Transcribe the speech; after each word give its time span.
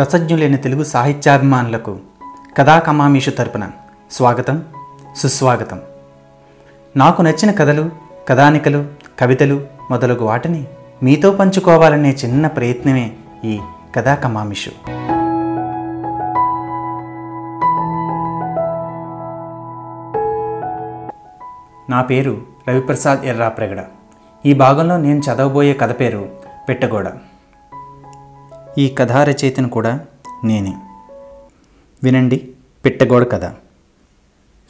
రసజ్ఞులైన 0.00 0.56
తెలుగు 0.56 0.84
సాహిత్యాభిమానులకు 0.84 1.98
కథాకమామీషు 2.58 3.30
తరపున 3.30 3.70
స్వాగతం 4.12 4.64
సుస్వాగతం. 5.16 5.80
నాకు 6.96 7.22
నచ్చిన 7.22 7.50
కథలు 7.50 7.90
కథానికలు 8.28 8.84
కవితలు 9.18 9.66
మొదలగు 9.90 10.24
వాటిని 10.24 10.64
మీతో 11.02 11.30
పంచుకోవాలనే 11.30 12.10
చిన్న 12.10 12.46
ప్రయత్నమే 12.46 13.12
ఈ 13.44 13.60
కథాకమామిషు. 13.96 14.70
నా 21.90 22.02
పేరు 22.02 22.42
రవిప్రసాద్ 22.68 23.24
ఎర్రాప్రగడ. 23.24 23.84
ఈ 24.46 24.54
భాగంలో 24.54 24.96
నేను 24.96 25.20
చదవబోయే 25.20 25.72
కథ 25.72 26.00
పేరు 26.00 26.28
పెట్టగోడ. 26.68 27.08
ఈ 28.80 28.94
కథా 28.94 29.24
రచయితను 29.24 29.68
కూడా 29.68 30.00
నేనే. 30.44 30.74
వినండి 32.02 32.48
పిట్టగోడ 32.84 33.30
కథ. 33.32 33.52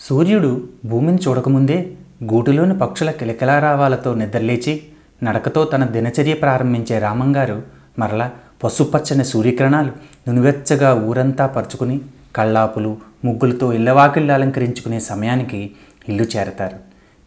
సూర్యుడు 0.01 0.69
భూమిని 0.85 1.19
చూడకముందే 1.29 1.93
గూటిలోని 2.25 2.79
పక్షుల 2.79 3.11
కిలకిలారావాలతో 3.11 4.15
నిద్రలేచి 4.15 4.83
నడకతో 5.23 5.65
తన 5.65 5.85
దినచర్య 5.85 6.35
ప్రారంభించే 6.35 6.99
రామంగారు 6.99 7.62
మరలా 7.99 8.30
పసుపచ్చని 8.65 9.25
సూర్యకిరణాలు 9.25 9.93
నునువెచ్చగా 10.29 10.95
ఊరంతా 10.95 11.47
పరుచుకుని 11.47 12.01
కళ్ళాపులు 12.37 12.97
ముగ్గులతో 13.24 13.73
ఇళ్ళవాకిళ్ళు 13.73 14.33
అలంకరించుకునే 14.33 15.01
సమయానికి 15.01 15.71
ఇల్లు 16.09 16.23
చేరతారు. 16.23 16.77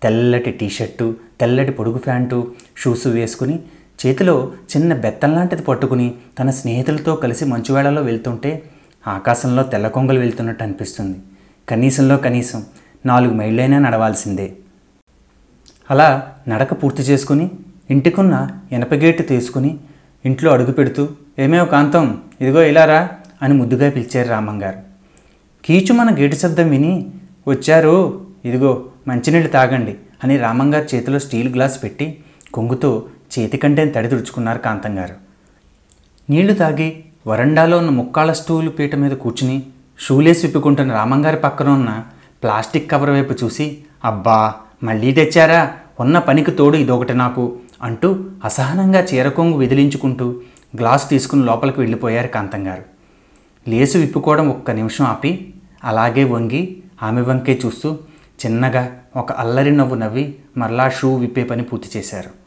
తెల్లటి 0.03 0.51
టీషర్టు 0.51 1.15
తెల్లటి 1.39 1.71
పొడుగు 1.71 1.97
ప్యాంటు 1.97 2.51
షూస్ 2.77 3.07
వేసుకుని 3.07 3.59
చేతిలో 4.05 4.51
చిన్న 4.71 4.93
బెత్తం 4.93 5.31
లాంటిది 5.35 5.61
పట్టుకుని 5.61 6.13
తన 6.39 6.49
స్నేహితులతో 6.49 7.15
కలిసి 7.15 7.45
మంచువేళలో 7.45 8.01
వెళ్తుంటే 8.01 8.63
ఆకాశంలో 9.07 9.63
తెల్ల 9.63 9.87
కొంగలు 9.87 10.19
వెళ్తున్నట్టు 10.19 10.63
అనిపిస్తుంది. 10.63 11.17
కనీసంలో 11.69 12.17
కనీసం 12.17 12.63
నాలుగు 13.05 13.33
మైళ్ళైనా 13.33 13.79
నడవాల్సిందే. 13.79 14.53
అలా 15.89 16.33
నడక 16.47 16.73
పూర్తి 16.83 17.03
చేసుకుని 17.03 17.49
ఇంటికున్న 17.89 18.49
ఎనపగేటు 18.71 19.23
తీసుకుని 19.23 19.79
ఇంట్లో 20.25 20.51
అడుగు 20.51 20.71
పెడుతూ 20.71 21.07
ఏమేవ్ 21.39 21.67
కాంతం 21.67 22.21
ఇదిగో 22.41 22.61
ఇలారా 22.63 23.09
అని 23.41 23.53
ముద్దుగా 23.53 23.89
పిలిచారు 23.89 24.27
రామంగారు. 24.27 24.79
కీచు 25.65 25.93
మన 25.93 26.09
గేటు 26.19 26.35
శబ్దం 26.35 26.69
విని 26.69 27.11
వచ్చారు 27.47 27.95
ఇదిగో 28.45 28.71
మంచినీళ్ళు 29.07 29.49
తాగండి 29.49 29.95
అని 30.23 30.37
రామంగారు 30.37 30.95
చేతిలో 30.95 31.19
స్టీల్ 31.19 31.53
గ్లాస్ 31.55 31.83
పెట్టి 31.83 32.17
కొంగుతో 32.53 32.91
చేతి 33.39 33.57
కంటే 33.57 33.85
తడి 33.85 34.07
తుడుచుకున్నారు 34.07 34.57
కాంతం 34.57 34.99
గారు. 34.99 35.15
నీళ్ళు 36.29 36.53
తాగి 36.53 37.03
వరండాలో 37.27 37.77
ఉన్న 37.77 37.89
ముక్కాల 37.89 38.33
స్టూలు 38.33 38.69
పీట 38.69 38.95
మీద 38.95 39.11
కూర్చుని 39.11 39.63
షూలేసి 39.99 40.47
విప్పుకుంటున్న 40.47 40.91
రామంగారి 40.91 41.37
పక్కన 41.37 41.69
ఉన్న 41.69 42.03
ప్లాస్టిక్ 42.43 42.91
కవర్ 42.91 43.09
వైపు 43.09 43.33
చూసి 43.43 43.77
అబ్బా 44.05 44.53
మళ్ళీ 44.83 45.11
తెచ్చారా? 45.11 45.73
ఉన్న 45.99 46.19
పనికి 46.19 46.51
తోడు 46.51 46.77
ఇదొకటి 46.77 47.13
నాకు 47.13 47.57
అంటూ 47.81 48.25
అసహనంగా 48.43 48.99
చీరకొంగు 48.99 49.57
విదిలించుకుంటూ 49.57 50.41
గ్లాసు 50.77 51.09
తీసుకుని 51.09 51.43
లోపలికి 51.45 51.79
వెళ్ళిపోయారు 51.79 52.27
కాంతం 52.27 52.67
గారు. 52.67 52.83
లేసు 53.69 53.97
విప్పుకోవడం 53.97 54.49
ఒక్క 54.49 54.71
నిమిషం 54.71 55.05
ఆపి 55.05 55.53
అలాగే 55.83 56.23
వంగి 56.23 56.77
ఆమె 57.03 57.21
వంకే 57.21 57.61
చూస్తూ 57.65 57.97
చిన్నగా 58.45 58.97
ఒక 59.15 59.31
అల్లరి 59.31 59.71
నవ్వు 59.71 59.95
నవ్వి 59.95 60.35
మరలా 60.57 60.89
షూ 60.89 61.15
విప్పే 61.15 61.43
పని 61.43 61.63
పూర్తి 61.63 61.99
చేశారు. 61.99 62.42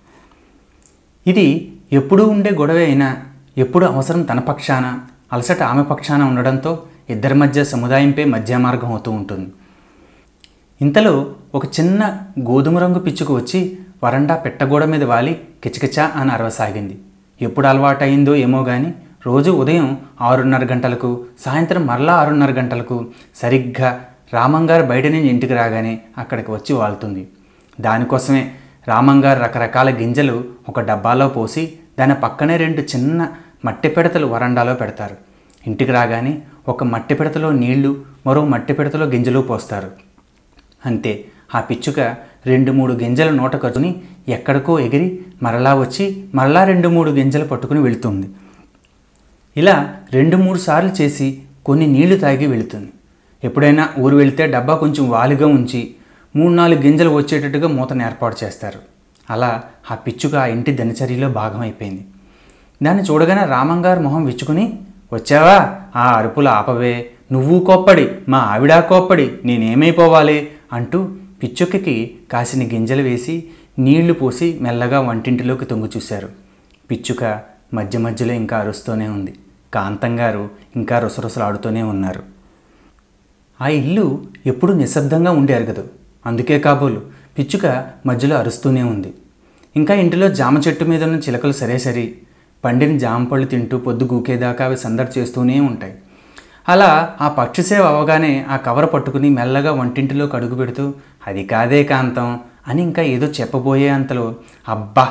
ఇది 1.26 1.46
ఎప్పుడూ 1.92 2.24
ఉండే 2.24 2.50
గొడవ 2.50 2.76
అయినా 2.76 3.08
ఎప్పుడు 3.56 3.84
అవసరం 3.86 4.22
తన 4.22 4.40
పక్షాన 4.40 4.86
అలసట 5.32 5.62
ఆమె 5.62 5.82
పక్షాన 5.82 6.22
ఉండడంతో 6.22 6.72
ఇద్దరి 7.10 7.34
మధ్య 7.34 7.64
సముదాయంపై 7.64 8.24
మధ్య 8.24 8.56
మార్గం 8.56 8.90
అవుతూ 8.90 9.10
ఉంటుంది. 9.10 9.48
ఇంతలో 10.80 11.12
ఒక 11.54 11.64
చిన్న 11.76 12.02
గోధుమ 12.40 12.78
రంగు 12.78 12.98
పిచ్చుకు 12.98 13.34
వచ్చి 13.34 13.60
వరండా 14.04 14.34
పెట్టగోడ 14.36 14.84
మీద 14.84 15.04
వాలి 15.04 15.32
కిచకిచా 15.64 16.04
అని 16.16 16.30
అరవసాగింది. 16.30 16.96
ఎప్పుడు 17.40 17.66
అలవాటయిందో 17.66 18.34
ఏమో 18.34 18.64
కానీ 18.64 18.90
రోజు 19.26 19.50
ఉదయం 19.50 19.98
ఆరున్నర 20.20 20.64
గంటలకు 20.72 21.08
సాయంత్రం 21.44 21.86
మరలా 21.86 22.14
ఆరున్నర 22.14 22.50
గంటలకు 22.50 23.06
సరిగ్గా 23.36 23.90
రామంగారు 24.32 24.84
బయట 24.84 25.06
నుంచి 25.06 25.28
ఇంటికి 25.28 25.54
రాగానే 25.54 25.94
అక్కడికి 26.18 26.50
వచ్చి 26.50 26.72
వాళ్తుంది. 26.72 27.22
దానికోసమే 27.80 28.42
రామంగారు 28.88 29.40
రకరకాల 29.40 29.90
గింజలు 29.90 30.44
ఒక 30.68 30.80
డబ్బాలో 30.80 31.28
పోసి 31.28 31.72
దాని 31.98 32.14
పక్కనే 32.14 32.56
రెండు 32.56 32.80
చిన్న 32.80 33.28
మట్టి 33.64 33.88
పిడతలు 33.88 34.26
వరండాలో 34.26 34.74
పెడతారు. 34.74 35.16
ఇంటికి 35.66 35.92
రాగానే 35.92 36.42
ఒక 36.68 36.84
మట్టి 36.84 37.14
పిడతలో 37.14 37.52
నీళ్ళు 37.52 38.04
మరో 38.26 38.44
మట్టి 38.44 38.72
పిడతలో 38.72 39.06
గింజలు 39.06 39.40
పోస్తారు. 39.40 39.90
అంతే 40.86 41.24
ఆ 41.54 41.60
పిచ్చుక 41.60 42.00
రెండు 42.46 42.72
మూడు 42.72 42.92
గింజలు 42.92 43.30
నోట 43.30 43.62
కట్టుకుని 43.62 44.02
ఎక్కడికో 44.28 44.78
ఎగిరి 44.78 45.20
మరలా 45.42 45.74
వచ్చి 45.74 46.24
మరలా 46.34 46.64
రెండు 46.64 46.88
మూడు 46.88 47.10
గింజలు 47.10 47.44
పట్టుకుని 47.44 47.80
వెళుతుంది. 47.80 48.28
ఇలా 49.56 49.96
రెండు 50.12 50.36
మూడు 50.36 50.58
సార్లు 50.58 51.02
చేసి 51.02 51.42
కొన్ని 51.66 51.86
నీళ్ళు 51.86 52.16
తాగి 52.16 52.46
వెళుతుంది. 52.46 52.88
ఎప్పుడైనా 53.44 53.88
ఊరు 53.98 54.16
వెళితే 54.16 54.46
డబ్బా 54.46 54.76
కొంచెం 54.76 55.10
వాలుగా 55.10 55.46
ఉంచి 55.46 55.94
మూడు 56.36 56.52
నాలుగు 56.52 56.80
గింజలు 56.80 57.10
వచ్చేటట్టుగా 57.10 57.68
మూతను 57.68 58.02
ఏర్పాటు 58.02 58.36
చేస్తారు. 58.44 58.78
అలా 59.30 59.62
ఆ 59.90 59.94
పిచ్చుక 59.94 60.34
ఆ 60.34 60.46
ఇంటి 60.46 60.72
దినచర్యలో 60.72 61.28
భాగమైపోయింది. 61.28 62.06
దాన్ని 62.82 63.02
చూడగానే 63.04 63.46
రామంగారు 63.46 64.00
మొహం 64.00 64.24
విచ్చుకుని 64.24 64.78
వచ్చావా? 65.12 65.76
ఆ 65.96 66.12
అరుపులు 66.18 66.48
ఆపవే. 66.48 67.10
నువ్వు 67.32 67.64
కోప్పడి 67.64 68.08
మా 68.28 68.38
ఆవిడా 68.38 68.80
కోప్పడి 68.80 69.32
నేనేమైపోవాలి? 69.44 70.48
అంటూ 70.72 71.08
పిచ్చుకకి 71.42 72.18
కాసిన 72.32 72.62
గింజలు 72.62 73.02
వేసి 73.02 73.44
నీళ్ళు 73.78 74.12
పోసి 74.12 74.58
మెల్లగా 74.60 75.00
వంటింటిలోకి 75.00 75.64
తొంగి 75.64 75.88
చూశారు. 75.96 76.28
పిచ్చుక 76.90 77.40
మధ్య 77.74 77.98
మధ్యలో 77.98 78.32
ఇంకా 78.32 78.58
అరుస్తూనే 78.58 79.08
ఉంది. 79.08 79.34
కాంతం 79.74 80.20
గారు 80.20 80.50
ఇంకా 80.76 80.98
రుసరుసలాడుతూనే 80.98 81.82
ఉన్నారు. 81.82 82.22
ఆ 83.60 83.68
ఇల్లు 83.68 84.20
ఎప్పుడూ 84.46 84.74
నిశ్శబ్దంగా 84.74 85.30
ఉండే 85.30 85.54
ఎరగదు 85.54 85.88
అందుకే 86.26 86.58
కాబోలు 86.58 87.00
పిచ్చుక 87.38 87.66
మధ్యలో 88.06 88.36
అరుస్తూనే 88.36 88.82
ఉంది. 88.82 89.14
ఇంకా 89.76 89.94
ఇంటిలో 89.94 90.28
జామ 90.28 90.58
చెట్టు 90.58 90.84
మీద 90.84 91.02
ఉన్న 91.04 91.16
చిలకలు 91.16 91.52
సరే 91.52 91.78
సరి 91.78 92.06
పండిన 92.64 92.98
జామ 92.98 93.24
పళ్ళు 93.24 93.46
తింటూ 93.46 93.78
పొద్దు 93.78 94.04
గూకేదాకా 94.12 94.64
అవి 94.64 94.76
సందడి 94.76 95.20
చేస్తూనే 95.20 95.60
ఉంటాయి. 95.60 95.94
అలా 96.68 96.90
ఆ 97.20 97.28
పక్షి 97.28 97.62
సేవ 97.62 97.82
అవగానే 97.82 98.46
ఆ 98.50 98.56
కవర్ 98.56 98.94
పట్టుకుని 98.94 99.28
మెల్లగా 99.30 99.72
వంటింటిలోకి 99.72 100.36
అడుగు 100.36 100.54
పెడుతూ 100.54 100.94
అది 101.26 101.44
కాదే 101.44 101.84
కాంతం 101.84 102.40
అని 102.68 102.82
ఇంకా 102.82 103.02
ఏదో 103.02 103.26
చెప్పబోయే 103.26 103.88
అంతలో 103.88 104.34
అబ్బా 104.68 105.06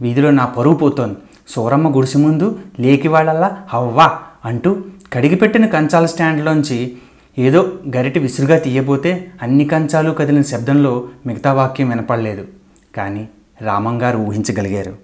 వీధిలో 0.00 0.30
నా 0.30 0.44
పరువు 0.46 0.74
పోతోంది. 0.74 1.16
సూరమ్మ 1.48 1.96
గుడిసి 1.96 2.18
ముందు 2.18 2.58
లేకి 2.80 3.08
వాళ్ళల్లా 3.08 3.56
హవ్వా 3.68 4.18
అంటూ 4.44 4.76
కడిగిపెట్టిన 5.12 5.66
కంచాల 5.66 6.06
స్టాండ్లోంచి 6.06 6.96
ఏదో 7.38 7.72
గరిటి 7.96 8.18
విసురుగా 8.18 8.58
తీయబోతే 8.58 9.30
అన్ని 9.42 9.64
కంచాలు 9.64 10.10
కదిలిన 10.10 10.42
శబ్దంలో 10.42 11.08
మిగతా 11.26 11.52
వాక్యం 11.52 11.88
వినపడలేదు. 11.88 12.48
కానీ 12.94 13.28
రామంగారు 13.60 14.18
ఊహించగలిగారు. 14.18 14.96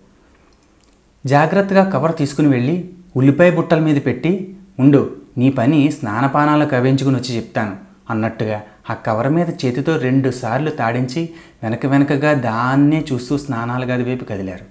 జాగ్రత్తగా 1.27 1.91
కవర్ 1.91 2.17
తీసుకుని 2.17 2.49
వెళ్ళి 2.49 2.91
ఉల్లిపాయ 3.17 3.51
బుట్టల 3.51 3.79
మీద 3.79 4.03
పెట్టి 4.07 4.57
ఉండు 4.79 5.17
నీ 5.39 5.51
పని 5.51 5.93
స్నానపానాలు 5.93 6.65
కవించుకుని 6.65 7.17
వచ్చి 7.17 7.37
చెప్తాను 7.37 7.77
అన్నట్టుగా 8.11 8.63
ఆ 8.91 8.95
కవర్ 8.95 9.29
మీద 9.29 9.49
చేతితో 9.49 9.97
రెండు 9.97 10.31
సార్లు 10.31 10.71
తాడించి 10.71 11.29
వెనక 11.63 11.87
వెనకగా 11.87 12.33
దాన్నే 12.33 13.05
చూస్తూ 13.13 13.39
స్నానాల 13.39 13.85
గది 13.85 14.03
వైపు 14.03 14.25
కదిలారు. 14.25 14.65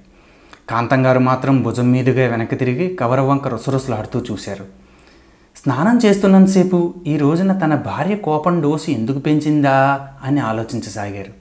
కాంతం 0.69 1.05
గారు 1.05 1.19
మాత్రం 1.19 1.63
భుజం 1.63 1.91
మీదుగా 1.91 2.29
వెనక్కి 2.29 2.55
తిరిగి 2.55 2.95
కవర్ 2.95 3.19
వంక 3.19 3.47
రుసరుసలాడుతూ 3.47 4.23
చూశారు. 4.31 4.84
స్నానం 5.55 5.99
చేస్తున్నంతసేపు 6.05 6.93
ఈ 7.07 7.17
రోజున 7.17 7.51
తన 7.53 7.75
భార్య 7.75 8.15
కోపం 8.15 8.61
డోసు 8.61 8.91
ఎందుకు 8.91 9.19
పెంచిందా 9.19 9.75
అని 10.23 10.39
ఆలోచించసాగారు. 10.39 11.33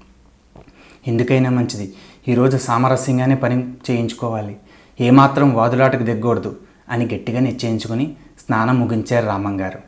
ఎందుకైనా 1.06 1.50
మంచిది. 1.50 1.94
ఈరోజు 2.28 2.56
సామరస్యంగానే 2.56 3.34
పని 3.34 3.56
చేయించుకోవాలి. 3.86 4.56
ఏమాత్రం 5.00 5.54
వాదులాటకు 5.54 6.02
దిగకూడదు 6.02 6.56
అని 6.88 7.04
గట్టిగా 7.14 7.40
నిశ్చయించుకుని 7.40 8.06
స్నానం 8.38 8.80
ముగించారు 8.80 9.26
రామంగారు 9.26 9.80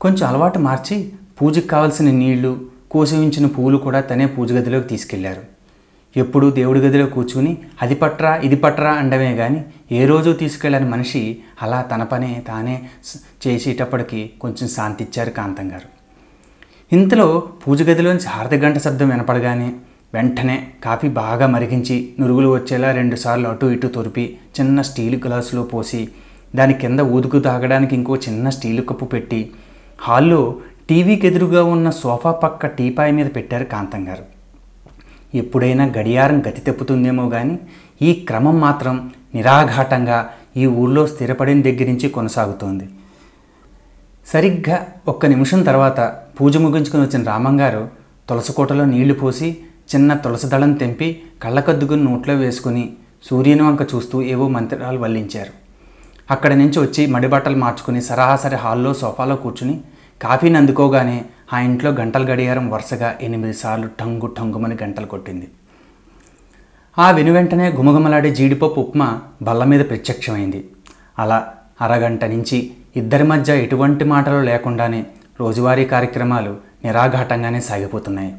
కొంచెం 0.00 0.28
అలవాటు 0.28 0.58
మార్చి 0.58 1.12
పూజకు 1.40 1.66
కావలసిన 1.66 2.10
నీళ్ళు 2.10 2.66
కోసి 2.90 3.16
ఉంచిన 3.16 3.46
పువ్వులు 3.46 3.78
కూడా 3.78 4.00
తనే 4.00 4.26
పూజ 4.26 4.52
గదిలోకి 4.52 4.88
తీసుకెళ్ళారు. 4.88 5.57
ఎప్పుడూ 6.18 6.46
దేవుడి 6.50 6.80
గదిలో 6.84 7.06
కూర్చుని 7.06 7.52
అది 7.82 7.96
పట్రా 8.02 8.32
ఇది 8.46 8.56
పట్రా 8.64 8.92
అండమే 9.00 9.32
కానీ 9.36 9.60
ఏ 9.98 10.00
రోజు 10.06 10.30
తీసుకెళ్ళని 10.42 10.88
మనిషి 10.94 11.22
అలా 11.62 11.80
తన 11.90 12.02
పనే 12.12 12.30
తానే 12.48 12.76
చేసేటప్పటికి 13.44 14.20
కొంచెం 14.42 14.68
శాంతి 14.76 15.02
ఇచ్చారు 15.06 15.32
కాంతం 15.38 15.66
గారు. 15.72 15.88
ఇంతలో 16.92 17.28
పూజ 17.62 17.82
గదిలోంచి 17.88 18.28
హారతి 18.34 18.56
గంట 18.56 18.78
శబ్దం 18.78 19.08
వినపడగానే 19.08 19.68
వెంటనే 20.14 20.56
కాఫీ 20.84 21.08
బాగా 21.18 21.46
మరిగించి 21.54 21.96
నురుగులు 22.20 22.48
వచ్చేలా 22.54 22.90
రెండుసార్లు 22.92 23.46
అటు 23.48 23.66
ఇటు 23.74 23.88
తొరిపి 23.96 24.24
చిన్న 24.58 24.82
స్టీల్ 24.90 25.16
గ్లాసులో 25.26 25.62
పోసి 25.72 26.00
దాని 26.56 26.74
కింద 26.74 27.00
ఊదుకు 27.16 27.38
తాగడానికి 27.48 27.94
ఇంకో 27.94 28.16
చిన్న 28.26 28.48
స్టీలు 28.56 28.82
కప్పు 28.82 29.08
పెట్టి 29.14 29.40
హాల్లో 29.98 30.40
టీవీకి 30.88 31.26
ఎదురుగా 31.26 31.62
ఉన్న 31.74 31.88
సోఫా 32.00 32.32
పక్క 32.42 32.66
టీపాయ్ 32.76 33.12
మీద 33.12 33.28
పెట్టారు 33.34 33.66
కాంతం 33.74 34.02
గారు. 34.08 34.24
ఎప్పుడైనా 35.34 35.84
గడియారం 35.98 36.38
గతి 36.38 36.60
తెప్పుతుందేమో 36.60 37.28
కానీ 37.28 37.58
ఈ 38.02 38.12
క్రమం 38.12 38.60
మాత్రం 38.60 39.10
నిరాఘాటంగా 39.34 40.28
ఈ 40.56 40.66
ఊళ్ళో 40.66 41.06
స్థిరపడిన 41.06 41.62
దగ్గర 41.62 41.86
నుంచి 41.86 42.08
కొనసాగుతోంది. 42.08 42.88
సరిగ్గా 44.26 44.86
ఒక్క 45.08 45.26
నిమిషం 45.26 45.62
తర్వాత 45.62 46.16
పూజ 46.40 46.56
ముగించుకుని 46.56 47.02
వచ్చిన 47.02 47.22
రామంగారు 47.22 47.88
తులసికోటలో 48.28 48.84
నీళ్ళు 48.84 49.14
పోసి 49.14 49.56
చిన్న 49.94 50.14
తులసిదళం 50.14 50.72
తెంపి 50.72 51.22
కళ్ళకద్దుకుని 51.42 52.04
నోట్లో 52.04 52.34
వేసుకుని 52.34 52.92
సూర్యుని 53.30 53.62
వంక 53.62 53.82
చూస్తూ 53.94 54.22
ఏవో 54.22 54.48
మంత్రాలు 54.48 54.98
వల్లించారు. 54.98 55.50
అక్కడి 56.30 56.56
నుంచి 56.56 56.80
వచ్చి 56.80 57.06
మడిబట్టలు 57.06 57.56
మార్చుకుని 57.56 58.02
సరాసరి 58.02 58.56
హాల్లో 58.56 58.94
సోఫాలో 58.94 59.36
కూర్చుని 59.36 59.80
కాఫీని 60.22 60.58
అందుకోగానే 60.58 61.24
ఆ 61.52 61.60
ఇంట్లో 61.60 61.90
గంటల 61.90 62.32
గడియారం 62.32 62.70
వరుసగా 62.70 63.14
ఎనిమిది 63.20 63.52
సార్లు 63.52 63.88
టంగు 64.00 64.26
టంగుమని 64.26 64.76
గంటలు 64.82 65.06
కొట్టింది. 65.06 65.48
ఆ 66.98 67.10
వెను 67.10 67.32
వెంటనే 67.32 67.68
గుమగుమలాడే 67.68 68.34
జీడిపప్పు 68.34 68.80
ఉప్మా 68.80 69.20
బల్ల 69.42 69.64
మీద 69.64 69.80
ప్రత్యక్షమైంది. 69.80 70.70
అలా 71.18 71.54
అరగంట 71.80 72.24
నుంచి 72.24 72.70
ఇద్దరి 72.96 73.24
మధ్య 73.24 73.56
ఎటువంటి 73.62 74.04
మాటలు 74.04 74.40
లేకుండానే 74.42 75.06
రోజువారీ 75.40 75.84
కార్యక్రమాలు 75.84 76.56
నిరాఘాటంగానే 76.84 77.60
సాగిపోతున్నాయి. 77.60 78.36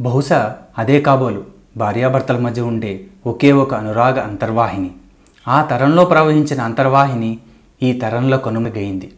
బహుశా 0.00 0.56
అదే 0.78 1.00
కాబోలు 1.00 1.44
భార్యాభర్తల 1.76 2.38
మధ్య 2.38 2.62
ఉండే 2.62 3.04
ఒకే 3.26 3.52
ఒక 3.52 3.74
అనురాగ 3.74 4.20
అంతర్వాహిని. 4.20 4.90
ఆ 5.48 5.62
తరంలో 5.62 6.04
ప్రవహించిన 6.04 6.60
అంతర్వాహిని 6.60 7.38
ఈ 7.82 7.92
తరంలో 7.92 8.38
కనుమగైంది 8.38 9.12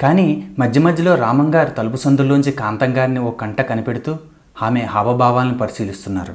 కానీ 0.00 0.26
మధ్య 0.58 0.80
మధ్యలో 0.80 1.14
రామంగారు 1.14 1.70
తలుపు 1.70 1.96
సందుల్లోంచి 1.96 2.52
కాంతం 2.52 2.98
గారిని 2.98 3.20
ఓ 3.20 3.30
కంట 3.30 3.60
కనిపెడుతూ 3.60 4.12
ఆమె 4.62 4.80
హావభావాలను 4.80 5.58
పరిశీలిస్తున్నారు. 5.58 6.34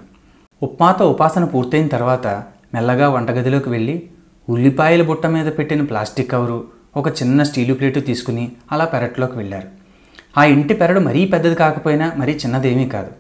ఉప్మాతో 0.62 1.12
ఉపాసన 1.12 1.44
పూర్తయిన 1.44 1.88
తర్వాత 1.88 2.28
మెల్లగా 2.74 3.08
వంటగదిలోకి 3.10 3.70
వెళ్ళి 3.70 3.96
ఉల్లిపాయల 4.48 5.02
బుట్ట 5.02 5.26
మీద 5.28 5.50
పెట్టిన 5.58 5.82
ప్లాస్టిక్ 5.82 6.32
కవరు 6.32 6.58
ఒక 6.96 7.08
చిన్న 7.20 7.44
స్టీలు 7.44 7.74
ప్లేటు 7.74 8.00
తీసుకుని 8.00 8.52
అలా 8.72 8.86
పెరట్లోకి 8.86 9.38
వెళ్ళారు. 9.38 9.68
ఆ 10.38 10.44
ఇంటి 10.56 10.74
పెరడు 10.74 11.00
మరీ 11.00 11.22
పెద్దది 11.26 11.56
కాకపోయినా 11.56 12.12
మరీ 12.18 12.34
చిన్నదేమీ 12.34 12.86
కాదు. 12.90 13.12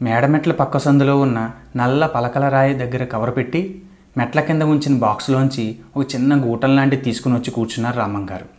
మేడమెట్ల 0.00 0.52
పక్క 0.52 0.78
సందులో 0.78 1.20
ఉన్న 1.20 1.38
నల్ల 1.76 2.06
పలకల 2.06 2.48
రాయి 2.48 2.74
దగ్గర 2.74 3.04
కవర్ 3.04 3.36
పెట్టి 3.36 3.62
మెట్ల 4.16 4.40
కింద 4.40 4.62
ఉంచిన 4.74 4.94
బాక్స్లోంచి 4.98 5.64
ఒక 5.96 6.04
చిన్న 6.14 6.34
గూటం 6.46 6.76
లాంటిది 6.76 7.02
తీసుకుని 7.02 7.34
వచ్చి 7.34 7.50
కూర్చున్నారు 7.50 7.96
రామంగారు 7.98 8.57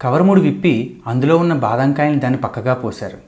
కవరముడు 0.00 0.40
విప్పి 0.40 0.96
అందులో 1.06 1.36
ఉన్న 1.36 1.54
బాదంకాయని 1.54 2.16
దాన్ని 2.16 2.40
పక్కగా 2.40 2.74
పోశారు. 2.74 3.18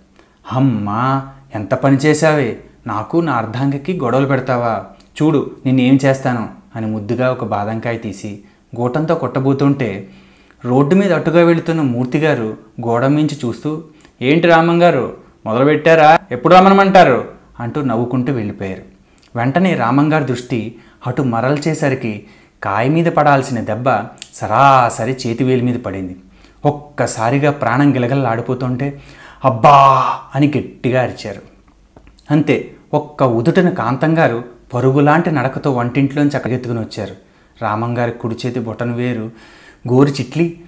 అమ్మా 0.52 1.22
ఎంత 1.54 1.74
పని 1.74 1.96
చేశావే? 1.96 2.58
నాకు 2.86 3.16
నా 3.16 3.32
అర్ధాంగకి 3.32 4.00
గొడవలు 4.02 4.26
పెడతావా? 4.26 4.84
చూడు 5.22 5.50
నిన్నేం 5.66 5.98
చేస్తాను? 6.04 6.48
అని 6.76 6.86
ముద్దుగా 6.86 7.32
ఒక 7.32 7.44
బాదంకాయ 7.44 7.98
తీసి 7.98 8.38
గూటంతో 8.80 9.14
కొట్టబోతుంటే 9.14 10.08
రోడ్డు 10.64 10.94
మీద 10.94 11.12
అటుగా 11.12 11.44
వెళుతున్న 11.44 11.80
మూర్తిగారు 11.80 12.56
గోడ 12.86 13.06
మించి 13.06 13.38
చూస్తూ 13.44 13.82
ఏంటి 14.22 14.46
రామంగారు? 14.46 15.16
మొదలుపెట్టారా? 15.46 16.18
ఎప్పుడు 16.30 16.54
రమ్మనమంటారు? 16.54 17.28
అంటూ 17.60 17.82
నవ్వుకుంటూ 17.82 18.32
వెళ్ళిపోయారు. 18.32 18.82
వెంటనే 19.36 19.74
రామంగారు 19.74 20.24
దృష్టి 20.24 20.74
అటు 21.06 21.22
మరల్చేసరికి 21.22 22.26
కాయ 22.62 22.88
మీద 22.88 23.06
పడాల్సిన 23.06 23.60
దెబ్బ 23.60 23.90
సరాసరి 24.34 25.16
చేతివేలి 25.26 25.62
మీద 25.62 25.80
పడింది. 25.80 26.16
ఒక్కసారిగా 26.64 27.50
ప్రాణం 27.50 27.94
గిలగలలాడిపోతుంటే 27.94 29.02
అబ్బా! 29.44 30.18
అని 30.34 30.52
గట్టిగా 30.58 31.02
అరిచారు. 31.02 31.42
అంతే 32.30 32.74
ఒక్క 32.94 33.22
ఉదుటన 33.22 33.68
కాంతం 33.70 34.18
గారు 34.18 34.44
పరుగులాంటి 34.74 35.30
నడకతో 35.30 35.72
వంటింట్లోంచి 35.72 36.36
అక్కడెత్తుకుని 36.36 36.80
వచ్చారు. 36.80 37.16
రామంగారి 37.62 38.12
కుడి 38.12 38.36
చేతి 38.46 38.60
బొటను 38.60 38.94
వేరు 38.94 39.30
గోరు 39.92 40.08
చిట్లి 40.10 40.60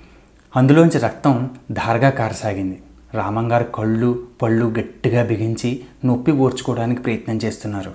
అందులోంచి 0.57 0.99
రక్తం 0.99 1.51
ధారగా 1.73 2.11
కారసాగింది. 2.11 2.83
రామంగారు 3.15 3.65
కళ్ళు 3.65 4.27
పళ్ళు 4.43 4.67
గట్టిగా 4.79 5.25
బిగించి 5.25 5.85
నొప్పి 6.05 6.33
ఓర్చుకోవడానికి 6.33 7.03
ప్రయత్నం 7.03 7.37
చేస్తున్నారు. 7.37 7.93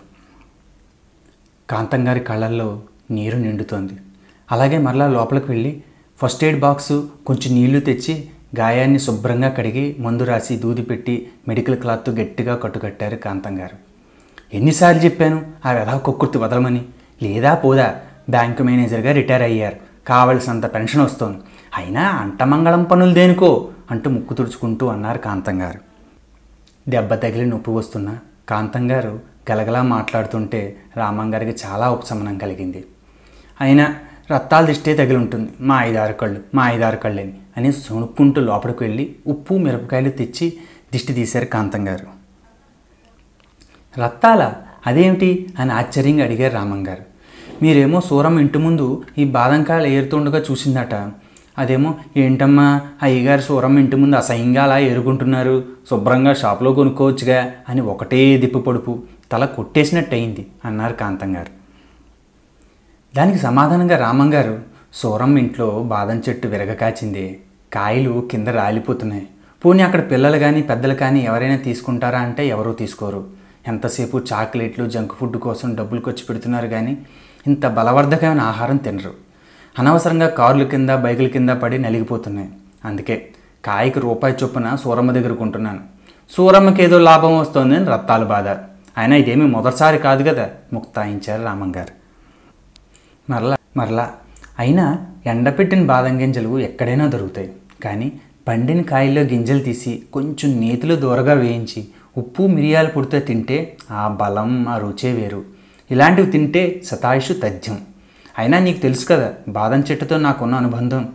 కాంతం 1.70 2.08
గారి 2.08 2.20
కళ్ళల్లో 2.20 2.82
నీరు 3.12 3.38
నిండుతోంది. 3.38 3.94
అలాగే 4.52 4.78
మరలా 4.78 5.08
లోపలికి 5.08 5.46
వెళ్ళి 5.52 5.84
ఫస్ట్ 6.22 6.44
ఎయిడ్ 6.44 6.60
బాక్సు 6.60 7.10
కొంచెం 7.26 7.54
నీళ్ళు 7.54 7.80
తెచ్చి 7.80 8.30
గాయాన్ని 8.60 9.00
శుభ్రంగా 9.00 9.50
కడిగి 9.50 9.96
మందు 10.00 10.24
రాసి 10.24 10.58
దూది 10.58 10.82
పెట్టి 10.82 11.32
మెడికల్ 11.48 11.76
క్లాత్ 11.76 12.10
గట్టిగా 12.10 12.56
కట్టుకట్టారు 12.56 13.16
కాంతం 13.16 13.60
గారు. 13.60 13.78
ఎన్నిసార్లు 14.56 15.02
చెప్పాను 15.02 15.46
ఆ 15.66 15.72
వ్యధా 15.72 15.98
కొక్కుర్తి 15.98 16.38
వదలమని. 16.38 16.86
లేదా 17.24 17.54
పోదా 17.54 17.96
బ్యాంకు 18.30 18.64
మేనేజర్గా 18.64 19.12
రిటైర్ 19.12 19.42
అయ్యారు. 19.42 19.76
కావలసినంత 20.08 20.74
పెన్షన్ 20.74 21.02
వస్తోంది. 21.02 21.38
అయినా 21.78 22.10
అంటమంగళం 22.10 22.84
పనులు 22.84 23.14
దేనికో 23.14 23.70
అంటూ 23.92 24.10
ముక్కు 24.10 24.34
తుడుచుకుంటూ 24.34 24.88
అన్నారు 24.88 25.18
కాంతం 25.18 25.62
గారు. 25.62 25.80
దెబ్బ 26.90 27.14
తగిలి 27.14 27.46
నొప్పి 27.46 27.72
వస్తున్న 27.72 28.18
కాంతం 28.50 28.92
గారు 28.92 29.20
గలగలా 29.52 29.82
మాట్లాడుతుంటే 29.82 30.78
రామంగారికి 30.98 31.62
చాలా 31.66 31.92
ఉపశమనం 31.92 32.38
కలిగింది. 32.38 32.86
అయినా 33.62 33.96
రత్తాల 34.32 34.66
దిష్టే 34.66 34.96
తగిలి 34.96 35.16
ఉంటుంది 35.16 35.50
మా 35.62 35.84
ఐదారు 35.84 36.14
కళ్ళు 36.14 36.40
మా 36.56 36.72
ఐదారు 36.72 36.96
కళ్ళని 36.96 37.34
అని 37.58 37.72
సుణుక్కుంటూ 37.72 38.42
లోపలికి 38.42 38.84
వెళ్ళి 38.84 39.16
ఉప్పు 39.28 39.54
మిరపకాయలు 39.54 40.10
తెచ్చి 40.10 40.54
దిష్టి 40.92 41.14
తీశారు 41.14 41.46
కాంతం 41.46 41.88
గారు. 41.88 42.06
రత్తాల 44.02 44.54
అదేమిటి? 44.88 45.54
అని 45.60 45.72
ఆశ్చర్యంగా 45.72 46.26
అడిగారు 46.26 46.54
రామంగారు 46.54 47.02
మీరేమో 47.62 48.02
సూరం 48.02 48.40
ఇంటి 48.40 48.58
ముందు 48.58 49.04
ఈ 49.18 49.24
బాదంకాయలు 49.24 49.88
ఏరుతుండగా 49.88 50.44
చూసిందట. 50.52 51.12
అదేమో 51.58 51.96
ఏంటమ్మా 52.18 52.82
అయ్యగారు 53.04 53.42
సూరమ్మ 53.42 53.80
ఇంటి 53.80 53.96
ముందు 53.96 54.16
అసహ్యంగా 54.16 54.64
అలా 54.64 54.80
ఏరుకుంటున్నారు. 54.80 55.64
శుభ్రంగా 55.90 56.34
షాప్లో 56.34 56.74
కొనుక్కోవచ్చుగా 56.74 57.52
అని 57.70 57.82
ఒకటే 57.82 58.38
దిప్పు 58.38 58.60
పొడుపు 58.60 59.04
తల 59.32 59.46
కొట్టేసినట్టు 59.46 60.16
అయింది 60.16 60.48
అన్నారు 60.66 60.94
కాంతం 60.94 61.36
గారు. 61.36 61.59
దానికి 63.18 63.40
సమాధానంగా 63.40 63.98
రామంగారు 63.98 64.60
సూరమ్మ 64.94 65.38
ఇంట్లో 65.38 65.84
బాదం 65.84 66.22
చెట్టు 66.30 66.48
విరగకాచింది 66.48 67.42
కాయలు 67.74 68.28
కింద 68.32 68.48
రాలిపోతున్నాయి. 68.48 69.28
పోనీ 69.66 69.84
అక్కడ 69.84 70.12
పిల్లలు 70.12 70.38
కానీ 70.38 70.62
పెద్దలు 70.62 70.94
కానీ 70.94 71.20
ఎవరైనా 71.20 71.58
తీసుకుంటారా 71.58 72.20
అంటే 72.20 72.48
ఎవరూ 72.48 72.74
తీసుకోరు. 72.74 73.28
ఎంతసేపు 73.68 74.22
చాక్లెట్లు 74.34 74.90
జంక్ 74.90 75.14
ఫుడ్ 75.14 75.38
కోసం 75.38 75.76
డబ్బులు 75.76 76.02
ఖర్చు 76.02 76.24
పెడుతున్నారు 76.30 76.68
కానీ 76.68 76.98
ఇంత 77.48 77.66
బలవర్ధకమైన 77.68 78.42
ఆహారం 78.42 78.78
తినరు. 78.78 79.14
అనవసరంగా 79.80 80.30
కార్ల 80.30 80.64
కింద 80.64 80.90
బైకుల 80.90 81.28
కింద 81.28 81.50
పడి 81.50 81.78
నలిగిపోతున్నాయి. 81.78 82.50
అందుకే 82.86 83.30
కాయకి 83.66 84.00
రూపాయి 84.00 84.36
చొప్పున 84.44 84.76
సూరమ్మ 84.76 85.12
దగ్గర 85.12 85.34
కొంటున్నాను 85.34 85.80
సూరమ్మకి 86.30 86.84
ఏదో 86.84 87.00
లాభం 87.00 87.38
వస్తోందని 87.38 87.86
రత్తాలు 87.86 88.26
బాధ. 88.26 88.48
అయినా 88.98 89.16
ఇదేమీ 89.16 89.46
మొదటిసారి 89.46 89.98
కాదు 89.98 90.30
కదా 90.30 90.50
ముక్తాయించారు 90.74 91.44
రామంగారు 91.44 91.99
మరలా 93.30 93.58
మరలా. 93.78 94.12
అయినా 94.60 94.86
ఎండపెట్టిన 95.26 95.86
బాదం 95.86 96.22
గింజలు 96.22 96.60
ఎక్కడైనా 96.60 97.08
దొరుకుతాయి. 97.08 97.52
కానీ 97.84 98.12
పండిన 98.48 98.82
కాయల్లో 98.82 99.22
గింజలు 99.22 99.60
తీసి 99.60 100.04
కొంచెం 100.14 100.60
నేతిలో 100.60 100.96
దూరగా 100.96 101.34
వేయించి 101.34 101.88
ఉప్పు 102.18 102.44
మిరియాలు 102.44 102.88
పొడితో 102.88 103.20
తింటే 103.20 103.78
ఆ 103.92 104.08
బలం 104.22 104.68
ఆ 104.68 104.78
రుచే 104.78 105.12
వేరు. 105.12 105.42
ఇలాంటివి 105.92 106.32
తింటే 106.32 106.82
సతాయుషు 106.86 107.34
తథ్యం. 107.34 107.78
అయినా 108.40 108.60
నీకు 108.60 108.80
తెలుసు 108.80 109.06
కదా 109.06 109.34
బాదం 109.48 109.84
చెట్టుతో 109.92 110.18
నాకున్న 110.18 110.56
అనుబంధం. 110.56 111.10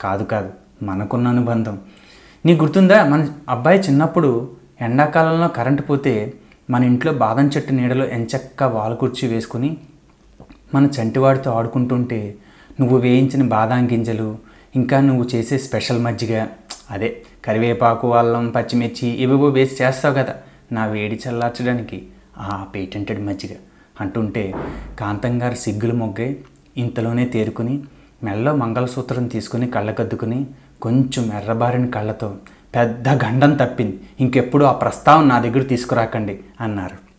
కాదు 0.00 0.24
కాదు 0.24 0.50
మనకున్న 0.82 1.28
అనుబంధం. 1.28 1.78
నీకు 2.46 2.64
గుర్తుందా 2.64 3.04
మన 3.04 3.28
అబ్బాయి 3.48 3.80
చిన్నప్పుడు 3.80 4.50
ఎండాకాలంలో 4.80 5.48
కరెంటు 5.48 5.82
పోతే 5.82 6.32
మన 6.70 6.84
ఇంట్లో 6.84 7.12
బాదం 7.12 7.46
చెట్టు 7.46 7.72
నీడలో 7.72 8.04
ఎంచక్క 8.06 8.62
వాలు 8.62 8.94
కుర్చీ 8.94 9.28
వేసుకుని 9.28 9.76
మన 10.74 10.84
చంటివాడితో 10.96 11.50
ఆడుకుంటుంటే 11.50 12.20
నువ్వు 12.80 12.98
వేయించిన 12.98 13.42
బాదాం 13.48 13.84
గింజలు 13.92 14.28
ఇంకా 14.76 15.00
నువ్వు 15.00 15.24
చేసే 15.34 15.58
స్పెషల్ 15.58 16.04
మజ్జిగ 16.04 16.46
అదే 16.90 17.22
కరివేపాకు 17.44 18.14
అల్లం 18.14 18.48
పచ్చిమిర్చి 18.48 19.08
ఇవేవో 19.08 19.48
వేసి 19.48 19.84
చేస్తావు 19.84 20.14
కదా 20.14 20.34
నా 20.72 20.86
వేడి 20.86 21.20
చల్లార్చడానికి. 21.24 21.98
ఆ 22.38 22.66
పేటెంటెడ్ 22.74 23.26
మజ్జిగ 23.26 23.52
అంటుంటే 24.00 24.54
కాంతం 25.00 25.42
గారు 25.42 25.54
సిగ్గులు 25.54 25.92
మొగ్గే 25.92 26.28
ఇంతలోనే 26.76 27.24
తేరుకుని 27.24 27.74
మెల్లో 28.24 28.56
మంగళసూత్రం 28.56 29.26
తీసుకుని 29.26 29.66
కళ్ళకద్దుకుని 29.70 30.40
కొంచెం 30.82 31.32
ఎర్రబారిన 31.38 31.86
కళ్ళతో 31.86 32.28
పెద్ద 32.74 33.08
గండం 33.24 33.54
తప్పింది 33.54 34.00
ఇంకెప్పుడు 34.20 34.64
ఆ 34.64 34.72
ప్రస్తావన 34.72 35.24
నా 35.24 35.38
దగ్గర 35.40 35.62
తీసుకురాకండి 35.62 36.40
అన్నారు. 36.60 37.09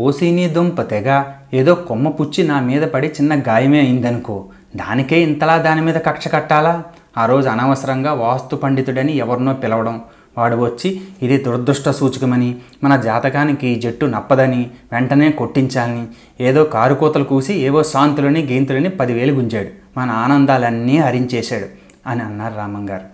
ఓసీని 0.00 0.46
దుంప 0.48 0.82
తెగ 0.82 1.08
ఏదో 1.54 1.74
కొమ్మ 1.74 2.08
పుచ్చి 2.08 2.42
నా 2.48 2.60
మీద 2.60 2.82
పడి 2.82 3.08
చిన్న 3.08 3.32
గాయమే 3.48 3.78
అయిందనుకో 3.80 4.44
దానికే 4.76 5.20
ఇంతలా 5.20 5.56
దాని 5.56 5.82
మీద 5.82 5.94
కక్ష 5.94 6.28
కట్టాలా? 6.28 6.74
ఆ 7.18 7.26
రోజు 7.26 7.48
అనవసరంగా 7.48 8.12
వాస్తు 8.12 8.56
పండితుడని 8.56 9.16
ఎవరినో 9.16 9.52
పిలవడం. 9.54 9.96
వాడు 10.38 10.56
వచ్చి 10.56 11.00
ఇది 11.22 11.36
దురదృష్ట 11.36 11.88
సూచకమని 11.88 12.50
మన 12.84 12.96
జాతకానికి 12.96 13.68
ఈ 13.68 13.80
జట్టు 13.80 14.06
నప్పదని 14.06 14.70
వెంటనే 14.92 15.30
కొట్టించాలని 15.30 16.04
ఏదో 16.40 16.64
కారు 16.64 16.94
కోతలు 16.94 17.24
కూసి 17.24 17.54
ఏవో 17.54 17.82
శాంతులని 17.82 18.42
గీంతులని 18.46 18.90
పదివేలు 18.90 19.32
గుంజాడు. 19.32 19.98
మన 19.98 20.10
ఆనందాలన్నీ 20.10 20.96
హరించేశాడు 20.98 21.66
అని 22.06 22.22
అన్నారు 22.22 22.54
రామంగారు. 22.54 23.06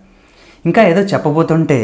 ఇంకా 0.67 0.83
ఏదో 0.83 1.01
చెప్పబోతుంటే 1.01 1.81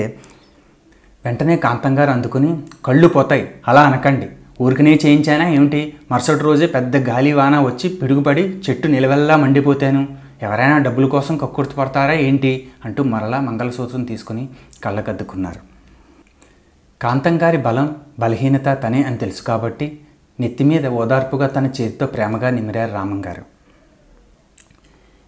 వెంటనే 1.24 1.56
కాంతం 1.56 1.98
గారు 1.98 2.10
అందుకుని 2.10 2.50
కళ్ళు 2.84 3.08
పోతాయి 3.08 3.50
అలా 3.68 3.82
అనకండి. 3.82 4.28
ఊరికనే 4.62 4.94
చేయించానా? 5.04 5.48
ఏమిటి? 5.48 5.80
మరుసటి 6.10 6.42
రోజే 6.42 6.66
పెద్ద 6.66 6.96
గాలి 7.08 7.32
వాన 7.32 7.54
వచ్చి 7.60 7.88
పిడుగుపడి 8.00 8.42
చెట్టు 8.64 8.86
నిలవెల్లా 8.88 9.36
మండిపోతాను. 9.36 10.02
ఎవరైనా 10.42 10.78
డబ్బుల 10.78 11.06
కోసం 11.06 11.36
కక్కుర్తి 11.36 11.74
పడతారా 11.74 12.14
ఏంటి? 12.28 12.52
అంటూ 12.84 13.02
మరలా 13.02 13.40
మంగళసూత్రం 13.40 14.04
తీసుకుని 14.04 14.44
కళ్ళకద్దుకున్నారు. 14.84 15.60
కాంతం 17.02 17.42
గారి 17.42 17.58
బలం 17.58 17.86
బలహీనత 18.18 18.68
తనే 18.84 19.02
అని 19.02 19.18
తెలుసు 19.18 19.42
కాబట్టి 19.42 19.86
నెత్తి 20.40 20.64
మీద 20.64 20.86
ఓదార్పుగా 20.86 21.46
తన 21.46 21.66
చేతితో 21.66 22.06
ప్రేమగా 22.06 22.50
నిమిరారు 22.50 22.92
రామంగారు 22.92 23.44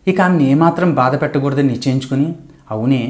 ఇక 0.06 0.20
ఆమెను 0.20 0.42
ఏమాత్రం 0.42 0.94
బాధ 0.94 1.22
పెట్టకూడదని 1.22 1.68
నిశ్చయించుకుని 1.68 2.34
అవునే 2.70 3.02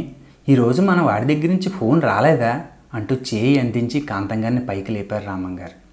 ఈరోజు 0.48 0.82
మన 0.82 1.00
వాడి 1.00 1.34
దగ్గర 1.34 1.50
నుంచి 1.50 1.70
ఫోన్ 1.70 2.02
రాలేదా? 2.02 2.52
అంటూ 2.94 3.14
చేయి 3.28 3.58
అందించి 3.58 4.00
కాంతంగారిని 4.00 4.62
పైకి 4.66 4.92
లేపారు 4.92 5.24
రామంగారు 5.26 5.83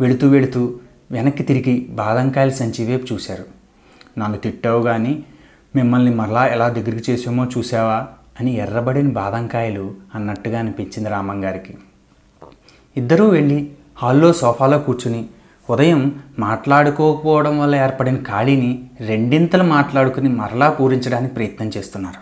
వెళుతూ 0.00 0.28
వెళుతూ 0.28 0.78
వెనక్కి 1.10 1.42
తిరిగి 1.42 1.86
బాదంకాయల 1.90 2.50
సంచి 2.50 2.90
వైపు 2.90 3.14
చూశారు. 3.14 3.44
నన్ను 4.18 4.38
తిట్టావు 4.38 4.82
కానీ 4.82 5.24
మిమ్మల్ని 5.76 6.14
మరలా 6.14 6.46
ఎలా 6.46 6.68
దగ్గరికి 6.68 7.12
చేసామో 7.12 7.44
చూసావా 7.44 8.06
అని 8.40 8.56
ఎర్రబడిన 8.56 9.08
బాదంకాయలు 9.08 9.94
అన్నట్టుగా 10.14 10.58
అనిపించింది 10.58 11.08
రామంగారికి 11.08 11.74
ఇద్దరూ 12.96 13.28
వెళ్ళి 13.28 13.70
హాల్లో 13.98 14.32
సోఫాలో 14.32 14.78
కూర్చుని 14.78 15.26
ఉదయం 15.70 16.20
మాట్లాడుకోకపోవడం 16.38 17.60
వల్ల 17.60 17.74
ఏర్పడిన 17.76 18.16
ఖాళీని 18.16 18.88
రెండింతలు 19.00 19.62
మాట్లాడుకుని 19.62 20.28
మరలా 20.28 20.70
పూరించడానికి 20.70 21.34
ప్రయత్నం 21.34 21.68
చేస్తున్నారు. 21.76 22.20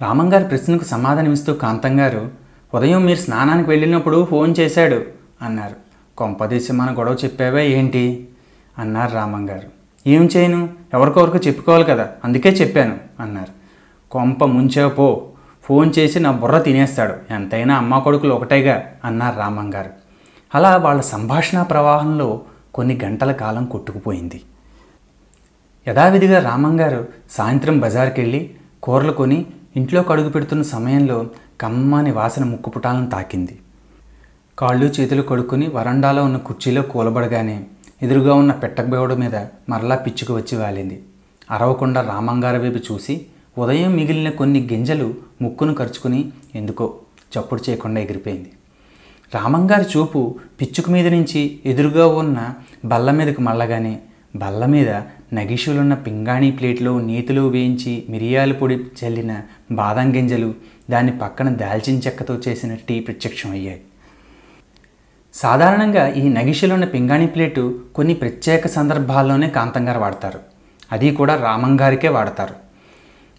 రామంగారి 0.00 0.44
ప్రశ్నకు 0.44 0.84
సమాధానమిస్తూ 0.84 1.54
కాంతం 1.54 2.00
గారు 2.00 2.30
ఉదయం 2.74 3.06
మీరు 3.06 3.18
స్నానానికి 3.18 3.68
వెళ్ళినప్పుడు 3.70 4.24
ఫోన్ 4.24 4.54
చేశాడు 4.60 5.04
అన్నారు. 5.42 5.76
కొంపదీసి 6.16 6.72
మన 6.72 6.98
గొడవ 6.98 7.16
చెప్పావా 7.24 7.60
ఏంటి? 7.60 8.28
అన్నారు 8.78 9.14
రామం 9.14 9.50
గారు 9.50 9.68
ఏం 10.06 10.28
చేయను? 10.36 10.68
ఎవరికొవరికి 10.94 11.48
చెప్పుకోవాలి 11.48 11.84
కదా 11.84 12.08
అందుకే 12.24 12.50
చెప్పాను 12.50 12.96
అన్నారు. 13.20 13.52
కొంప 14.10 14.44
ముంచావు 14.44 15.34
ఫోన్ 15.64 15.92
చేసి 15.98 16.20
నా 16.20 16.30
బుర్ర 16.30 16.58
తినేస్తాడు 16.58 17.14
ఎంతైనా 17.30 17.74
అమ్మ 17.76 17.98
కొడుకులు 17.98 18.34
ఒకటేగా 18.34 18.84
అన్నారు 19.04 19.38
రామం 19.38 19.74
గారు 19.74 19.90
అలా 20.54 20.76
వాళ్ళ 20.76 21.00
సంభాషణ 21.00 21.62
ప్రవాహంలో 21.62 22.40
కొన్ని 22.74 22.98
గంటల 23.04 23.32
కాలం 23.32 23.64
కొట్టుకుపోయింది. 23.64 24.42
యథావిధిగా 25.88 26.38
రామం 26.40 26.80
గారు 26.80 27.08
సాయంత్రం 27.30 27.80
బజార్కి 27.80 28.20
వెళ్ళి 28.20 28.50
కూరలు 28.82 29.12
కొని 29.12 29.46
ఇంట్లో 29.76 30.02
కడుగు 30.02 30.28
పెడుతున్న 30.28 30.62
సమయంలో 30.62 31.26
కమ్మని 31.60 32.12
వాసన 32.12 32.44
ముక్కుపుటాలను 32.44 33.10
తాకింది. 33.10 33.58
కాళ్ళు 34.58 34.86
చేతులు 34.96 35.22
కడుక్కుని 35.22 35.66
వరండాలో 35.68 36.24
ఉన్న 36.24 36.36
కుర్చీలో 36.48 36.82
కూలబడగానే 36.82 37.56
ఎదురుగా 38.02 38.34
ఉన్న 38.34 38.52
పెట్టకబేవుడు 38.52 39.14
మీద 39.14 39.36
మరలా 39.68 39.96
పిచ్చుకు 39.96 40.32
వచ్చి 40.34 40.56
వాలింది. 40.56 40.96
అరవకుండా 41.50 42.00
రామంగారి 42.00 42.58
వైపు 42.58 42.80
చూసి 42.88 43.14
ఉదయం 43.58 43.90
మిగిలిన 43.96 44.30
కొన్ని 44.30 44.60
గింజలు 44.70 45.08
ముక్కును 45.42 45.74
ఖర్చుకుని 45.74 46.20
ఎందుకో 46.54 46.86
చప్పుడు 47.32 47.60
చేయకుండా 47.66 48.00
ఎగిరిపోయింది. 48.00 48.50
రామంగారి 49.34 49.86
చూపు 49.92 50.20
పిచ్చుకు 50.60 50.90
మీద 50.90 51.06
నుంచి 51.06 51.40
ఎదురుగా 51.66 52.06
ఉన్న 52.06 52.38
బల్ల 52.84 53.10
మీదకు 53.10 53.40
మళ్ళగానే 53.40 53.94
బల్ల 54.36 54.64
మీద 54.66 54.90
నగిషులున్న 55.32 55.94
పింగాణి 56.06 56.50
ప్లేట్లో 56.52 57.00
నేతిలో 57.00 57.46
వేయించి 57.46 58.04
మిరియాల 58.08 58.52
పొడి 58.52 58.76
చల్లిన 59.00 59.32
బాదం 59.72 60.08
గింజలు 60.14 60.50
దాని 60.90 61.18
పక్కన 61.18 61.48
దాల్చిన 61.62 61.98
చెక్కతో 61.98 62.34
చేసిన 62.48 62.74
టీ 62.88 63.00
ప్రత్యక్షం 63.00 63.50
అయ్యాయి 63.50 63.82
సాధారణంగా 65.34 66.08
ఈ 66.08 66.28
నగిషిలోని 66.28 66.86
పింగాణి 66.86 67.26
ప్లేటు 67.26 67.80
కొన్ని 67.94 68.14
ప్రత్యేక 68.14 68.66
సందర్భాల్లోనే 68.66 69.48
కాంతంగారు 69.48 69.98
వాడతారు. 69.98 70.40
అది 70.92 71.10
కూడా 71.10 71.36
రామంగారికే 71.36 72.08
వాడతారు. 72.08 72.54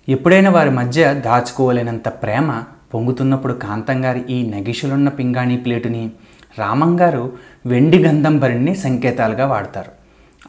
ఎప్పుడైనా 0.10 0.52
వారి 0.52 0.70
మధ్య 0.70 1.14
దాచుకోలేనంత 1.14 2.08
ప్రేమ 2.08 2.64
పొంగుతున్నప్పుడు 2.94 3.54
కాంతంగారి 3.54 4.26
ఈ 4.30 4.50
నగిషులున్న 4.50 5.10
పింగాణి 5.10 5.58
ప్లేటుని 5.58 6.12
రామంగారు 6.60 7.34
వెండి 7.66 8.06
గంధం 8.06 8.40
భరిణి 8.40 8.76
సంకేతాలుగా 8.76 9.48
వాడతారు. 9.48 9.92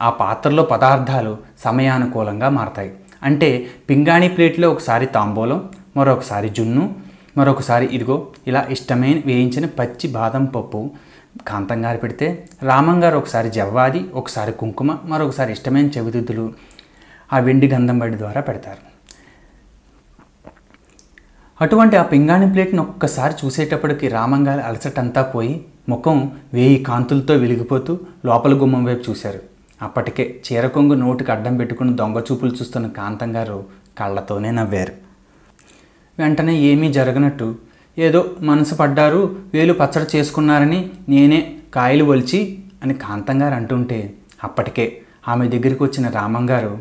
ఆ 0.01 0.09
పాత్రలో 0.09 0.63
పదార్థాలు 0.63 1.37
సమయానుకూలంగా 1.65 2.49
మారతాయి. 2.49 2.93
అంటే 3.23 3.67
పింగాణి 3.89 4.29
ప్లేట్లో 4.29 4.69
ఒకసారి 4.69 5.05
తాంబూలం 5.05 5.69
మరొకసారి 5.97 6.49
జున్ను 6.49 6.95
మరొకసారి 7.37 7.89
ఇదిగో 7.91 8.27
ఇలా 8.47 8.67
ఇష్టమైన 8.69 9.21
వేయించిన 9.25 9.65
పచ్చి 9.65 10.09
బాదం 10.09 10.45
పప్పు 10.45 10.91
కాంతం 11.47 11.85
గారు 11.85 11.97
పెడితే 11.97 12.49
రామంగారు 12.63 13.17
ఒకసారి 13.17 13.49
జవ్వాది 13.49 14.09
ఒకసారి 14.13 14.51
కుంకుమ 14.51 14.97
మరొకసారి 15.03 15.51
ఇష్టమైన 15.51 15.87
చెవిదిద్దులు. 15.87 16.53
ఆ 17.33 17.39
వెండి 17.39 17.67
గంధం 17.67 17.99
బడి 17.99 18.17
ద్వారా 18.17 18.41
పెడతారు. 18.41 18.97
అటువంటి 21.61 21.95
ఆ 21.95 22.03
పింగాణి 22.03 22.51
ప్లేట్ని 22.51 22.81
ఒక్కసారి 22.81 23.33
చూసేటప్పటికి 23.45 24.07
రామంగారి 24.07 24.61
అలసటంతా 24.61 25.21
పోయి 25.21 25.65
ముఖం 25.89 26.31
వేయి 26.53 26.83
కాంతులతో 26.83 27.33
వెలిగిపోతూ 27.33 27.99
లోపల 28.25 28.53
గుమ్మం 28.53 28.83
వైపు 28.83 29.11
చూశారు. 29.11 29.39
అప్పటికే 29.81 30.41
చీరకొంగు 30.45 30.93
నోటికి 30.93 31.31
అడ్డం 31.31 31.57
పెట్టుకుని 31.57 31.95
దొంగ 31.95 32.19
చూపులు 32.19 32.51
చూస్తున్న 32.51 32.87
కాంతం 32.87 33.35
గారు 33.35 33.65
కళ్ళతోనే 33.97 34.51
నవ్వారు. 34.51 34.93
వెంటనే 36.19 36.55
ఏమీ 36.55 36.93
జరగనట్టు 36.93 37.55
ఏదో 37.97 38.19
మనసు 38.41 38.75
పడ్డారు 38.75 39.21
వేలు 39.53 39.73
పచ్చడి 39.73 40.17
చేసుకున్నారని 40.17 40.79
నేనే 41.09 41.39
కాయలు 41.73 42.03
ఒలిచి 42.03 42.39
అని 42.83 42.93
కాంతం 42.93 43.41
గారు 43.41 43.55
అంటుంటే 43.55 43.99
అప్పటికే 44.43 44.85
ఆమె 45.27 45.47
దగ్గరికి 45.47 45.83
వచ్చిన 45.83 46.09
రామంగారు 46.09 46.73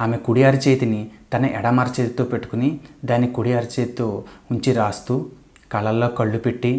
ఆమె 0.00 0.16
కుడి 0.16 0.42
అరచేతిని 0.42 1.00
తన 1.32 1.46
ఎడమ 1.46 1.80
అరచేతితో 1.80 2.24
పెట్టుకుని 2.24 2.68
దాన్ని 3.04 3.32
కుడి 3.32 3.52
అరచేతితో 3.52 4.24
ఉంచి 4.50 4.72
రాస్తూ 4.72 5.26
కళ్ళల్లో 5.72 6.08
కళ్ళు 6.08 6.38
పెట్టి 6.38 6.72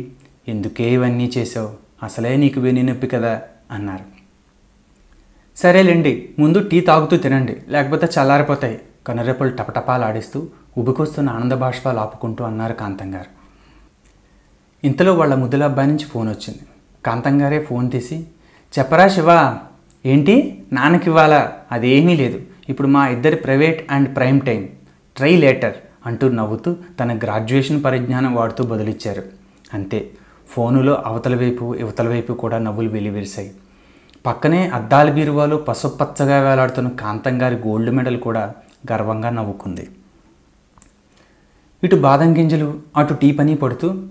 ఎందుకే 0.48 0.94
ఇవన్నీ 0.94 1.32
చేసావు 1.38 1.70
అసలే 2.04 2.38
నీకు 2.38 2.60
వెని 2.60 2.84
నొప్పి 2.84 3.08
కదా? 3.08 3.42
అన్నారు. 3.72 4.06
సరేలేండి 5.58 6.30
ముందు 6.40 6.70
టీ 6.70 6.82
తాగుతూ 6.82 7.18
తినండి 7.18 7.62
లేకపోతే 7.68 8.10
చల్లారిపోతాయి. 8.16 8.80
కనురెప్పలు 9.08 9.50
టపటపాలు 9.50 10.04
ఆడిస్తూ 10.04 10.40
ఉబికొస్తున్న 10.78 11.30
ఆనంద 11.30 11.52
బాష్పాలు 11.54 12.00
ఆపుకుంటూ 12.00 12.44
అన్నారు 12.44 12.74
కాంతం 12.74 13.16
గారు 13.16 13.35
ఇంతలో 14.86 15.14
వాళ్ళ 15.14 15.36
ముద్దుల 15.36 15.64
అబ్బాయి 15.64 15.88
నుంచి 15.88 16.06
ఫోన్ 16.06 16.30
వచ్చింది. 16.30 16.60
కాంతం 17.06 17.42
గారే 17.42 17.60
ఫోన్ 17.64 17.92
తీసి 17.92 18.18
చెప్పరా 18.80 19.08
శివ 19.08 19.58
ఏంటి? 20.06 20.64
నాన్నకివ్వాలా? 20.74 21.52
అదేమీ 21.72 22.16
లేదు. 22.16 22.40
ఇప్పుడు 22.70 22.88
మా 22.88 23.08
ఇద్దరి 23.08 23.36
private 23.36 23.92
and 23.92 24.16
prime 24.16 24.42
time. 24.42 24.70
Try 25.18 25.38
later 25.38 25.74
అంటూ 26.06 26.30
నవ్వుతూ 26.30 26.76
తన 27.00 27.18
గ్రాడ్యుయేషన్ 27.18 27.84
పరిజ్ఞానం 27.84 28.36
వాడుతూ 28.36 28.64
బదులిచ్చారు. 28.64 29.24
అంతే 29.74 30.10
ఫోనులో 30.50 31.04
అవతల 31.06 31.36
వైపు 31.36 31.76
యువతల 31.76 32.08
వైపు 32.08 32.34
కూడా 32.34 32.58
నవ్వులు 32.58 32.90
వెలివిరిశాయి. 32.90 33.52
పక్కనే 34.26 34.70
అద్దాల 34.70 35.12
బీరువాలో 35.12 35.58
పసుపచ్చగా 35.58 36.50
వేలాడుతున్న 36.50 36.90
కాంతం 36.90 37.42
గారి 37.42 37.56
గోల్డ్ 37.56 37.92
మెడల్ 37.92 38.20
కూడా 38.20 38.54
గర్వంగా 38.92 39.30
నవ్వుకుంది. 39.30 39.88
ఇటు 41.84 41.96
బాదం 41.96 42.38
గింజలు 42.38 42.80
అటు 42.98 43.14
టీ 43.14 43.32
పని 43.32 43.56
పడుతూ 43.56 44.04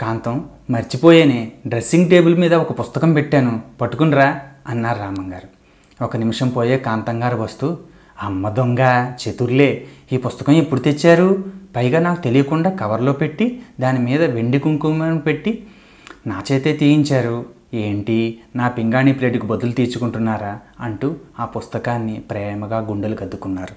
కాంతం 0.00 0.48
మర్చిపోయేనే. 0.70 1.52
డ్రెస్సింగ్ 1.66 2.10
టేబుల్ 2.10 2.38
మీద 2.38 2.54
ఒక 2.54 2.80
పుస్తకం 2.80 3.12
పెట్టాను. 3.12 3.60
పట్టుకునిరా 3.80 4.40
అన్నారు 4.66 4.98
రామంగారు. 4.98 5.48
ఒక 6.04 6.16
నిమిషం 6.16 6.48
పోయే 6.48 6.78
కాంతం 6.78 7.22
గారు 7.22 7.36
వస్తూ 7.36 7.78
అమ్మ 8.22 8.48
దొంగ 8.48 9.12
చతుర్లే 9.22 9.84
ఈ 10.12 10.16
పుస్తకం 10.16 10.52
ఎప్పుడు 10.52 10.80
తెచ్చారు? 10.80 11.44
పైగా 11.76 12.00
నాకు 12.00 12.22
తెలియకుండా 12.22 12.70
కవర్లో 12.70 13.12
పెట్టి 13.12 13.62
దాని 13.80 13.98
మీద 13.98 14.22
వెండి 14.22 14.58
కుంకుమను 14.58 15.18
పెట్టి 15.18 15.66
నా 16.26 16.42
చేతే 16.52 16.72
తీయించారు. 16.72 17.46
ఏంటి? 17.74 18.38
నా 18.56 18.68
పింగాణి 18.68 19.12
ప్లేటుకు 19.12 19.46
బదులు 19.46 19.72
తీర్చుకుంటున్నారా? 19.72 20.58
అంటూ 20.80 21.16
ఆ 21.40 21.44
పుస్తకాన్ని 21.44 22.20
ప్రేమగా 22.20 22.78
గుండెలు 22.78 23.16
కద్దుకున్నారు. 23.16 23.74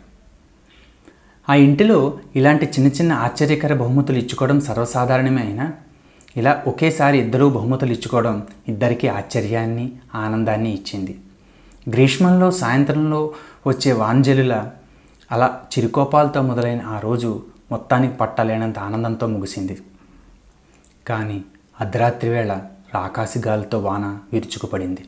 ఆ 1.52 1.56
ఇంటిలో 1.56 2.20
ఇలాంటి 2.36 2.66
చిన్న 2.66 2.88
చిన్న 2.88 3.14
ఆశ్చర్యకర 3.14 3.74
బహుమతులు 3.74 4.18
ఇచ్చుకోవడం 4.18 4.62
సర్వసాధారణమే 4.62 5.42
అయినా 5.42 5.74
ఇలా 6.38 6.64
ఒకేసారి 6.68 7.18
ఇద్దరూ 7.18 7.50
బహుమతులు 7.50 7.92
ఇచ్చుకోవడం 7.92 8.48
ఇద్దరికీ 8.68 9.08
ఆశ్చర్యాన్ని 9.08 9.92
ఆనందాన్ని 10.16 10.74
ఇచ్చింది. 10.74 11.20
గ్రీష్మంలో 11.90 12.52
సాయంత్రంలో 12.52 13.34
వచ్చే 13.68 13.92
వాంజలుల 13.92 14.70
అలా 15.32 15.62
చిరుకోపాలతో 15.80 16.42
మొదలైన 16.42 16.82
ఆ 16.82 17.00
రోజు 17.00 17.44
మొత్తానికి 17.72 18.14
పట్టలేనంత 18.14 18.80
ఆనందంతో 18.80 19.28
ముగిసింది. 19.28 19.82
కానీ 21.08 21.44
అర్ధరాత్రి 21.82 22.30
వేళ 22.30 22.62
రాకాసి 22.94 23.40
గాలితో 23.40 23.80
వాన 23.80 24.20
విరుచుకుపడింది. 24.34 25.06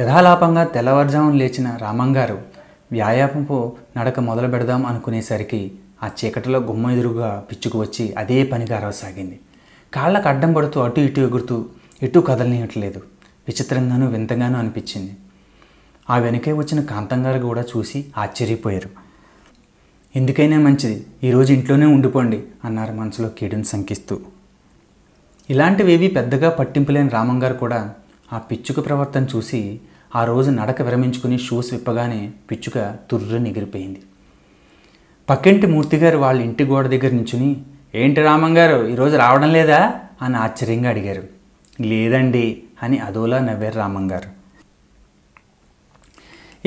యథాలాపంగా 0.00 0.64
తెల్లవారుజామున 0.64 1.34
లేచిన 1.34 1.76
రామంగారు 1.76 2.42
వ్యాయామపు 2.92 3.76
నడక 3.96 4.20
మొదలు 4.20 4.48
పెడదాం 4.48 4.86
అనుకునేసరికి 4.86 5.72
ఆ 6.02 6.10
చీకటిలో 6.24 6.58
గుమ్మ 6.58 6.90
ఎదురుగా 6.90 7.44
పిచ్చుకు 7.50 7.80
వచ్చి 7.80 8.12
అదే 8.12 8.44
పనిగా 8.44 8.76
అరవసాగింది. 8.76 9.40
కాళ్ళకు 9.94 10.28
అడ్డం 10.28 10.52
పడుతూ 10.52 10.80
అటు 10.80 11.00
ఇటు 11.00 11.20
ఎగురుతూ 11.20 11.66
ఎటు 12.02 12.20
కదలనియట్లేదు. 12.20 12.98
విచిత్రంగానూ 13.48 14.06
వింతగానూ 14.06 14.58
అనిపించింది. 14.58 15.16
ఆ 16.10 16.18
వెనకే 16.18 16.52
వచ్చిన 16.52 16.80
కాంతంగారు 16.80 17.38
కూడా 17.38 17.62
చూసి 17.62 18.04
ఆశ్చర్యపోయారు. 18.18 18.90
ఎందుకైనా 20.16 20.58
మంచిది. 20.58 21.06
ఈరోజు 21.24 21.52
ఇంట్లోనే 21.52 21.86
ఉండిపోండి 21.86 22.42
అన్నారు 22.64 22.92
మనసులో 22.92 23.28
కీడుని 23.28 23.64
శంకిస్తూ. 23.64 24.20
ఇలాంటివేవి 25.50 26.08
పెద్దగా 26.08 26.50
పట్టింపులేని 26.50 27.08
రామంగారు 27.08 27.54
కూడా 27.54 27.94
ఆ 28.32 28.38
పిచ్చుక 28.38 28.86
ప్రవర్తన 28.86 29.26
చూసి 29.36 29.80
ఆ 30.16 30.24
రోజు 30.24 30.50
నడక 30.50 30.82
విరమించుకుని 30.82 31.38
షూస్ 31.38 31.72
విప్పగానే 31.72 32.32
పిచ్చుక 32.50 32.96
తుర్రు 33.10 33.36
ఎగిరిపోయింది. 33.36 34.02
పక్కింటి 35.30 35.66
మూర్తిగారు 35.66 36.18
వాళ్ళ 36.18 36.42
ఇంటి 36.42 36.64
గోడ 36.64 36.86
దగ్గర 36.86 37.12
నుంచుని 37.12 37.56
ఏంటి 37.94 38.22
రామంగారు 38.22 38.86
ఈరోజు 38.88 39.16
రావడం 39.16 39.52
లేదా? 39.52 39.94
అని 40.22 40.36
ఆశ్చర్యంగా 40.36 40.88
అడిగారు. 40.88 41.22
లేదండి 41.80 42.62
అని 42.82 42.98
అదోలా 42.98 43.38
నవ్వారు 43.38 43.76
రామంగారు 43.76 44.36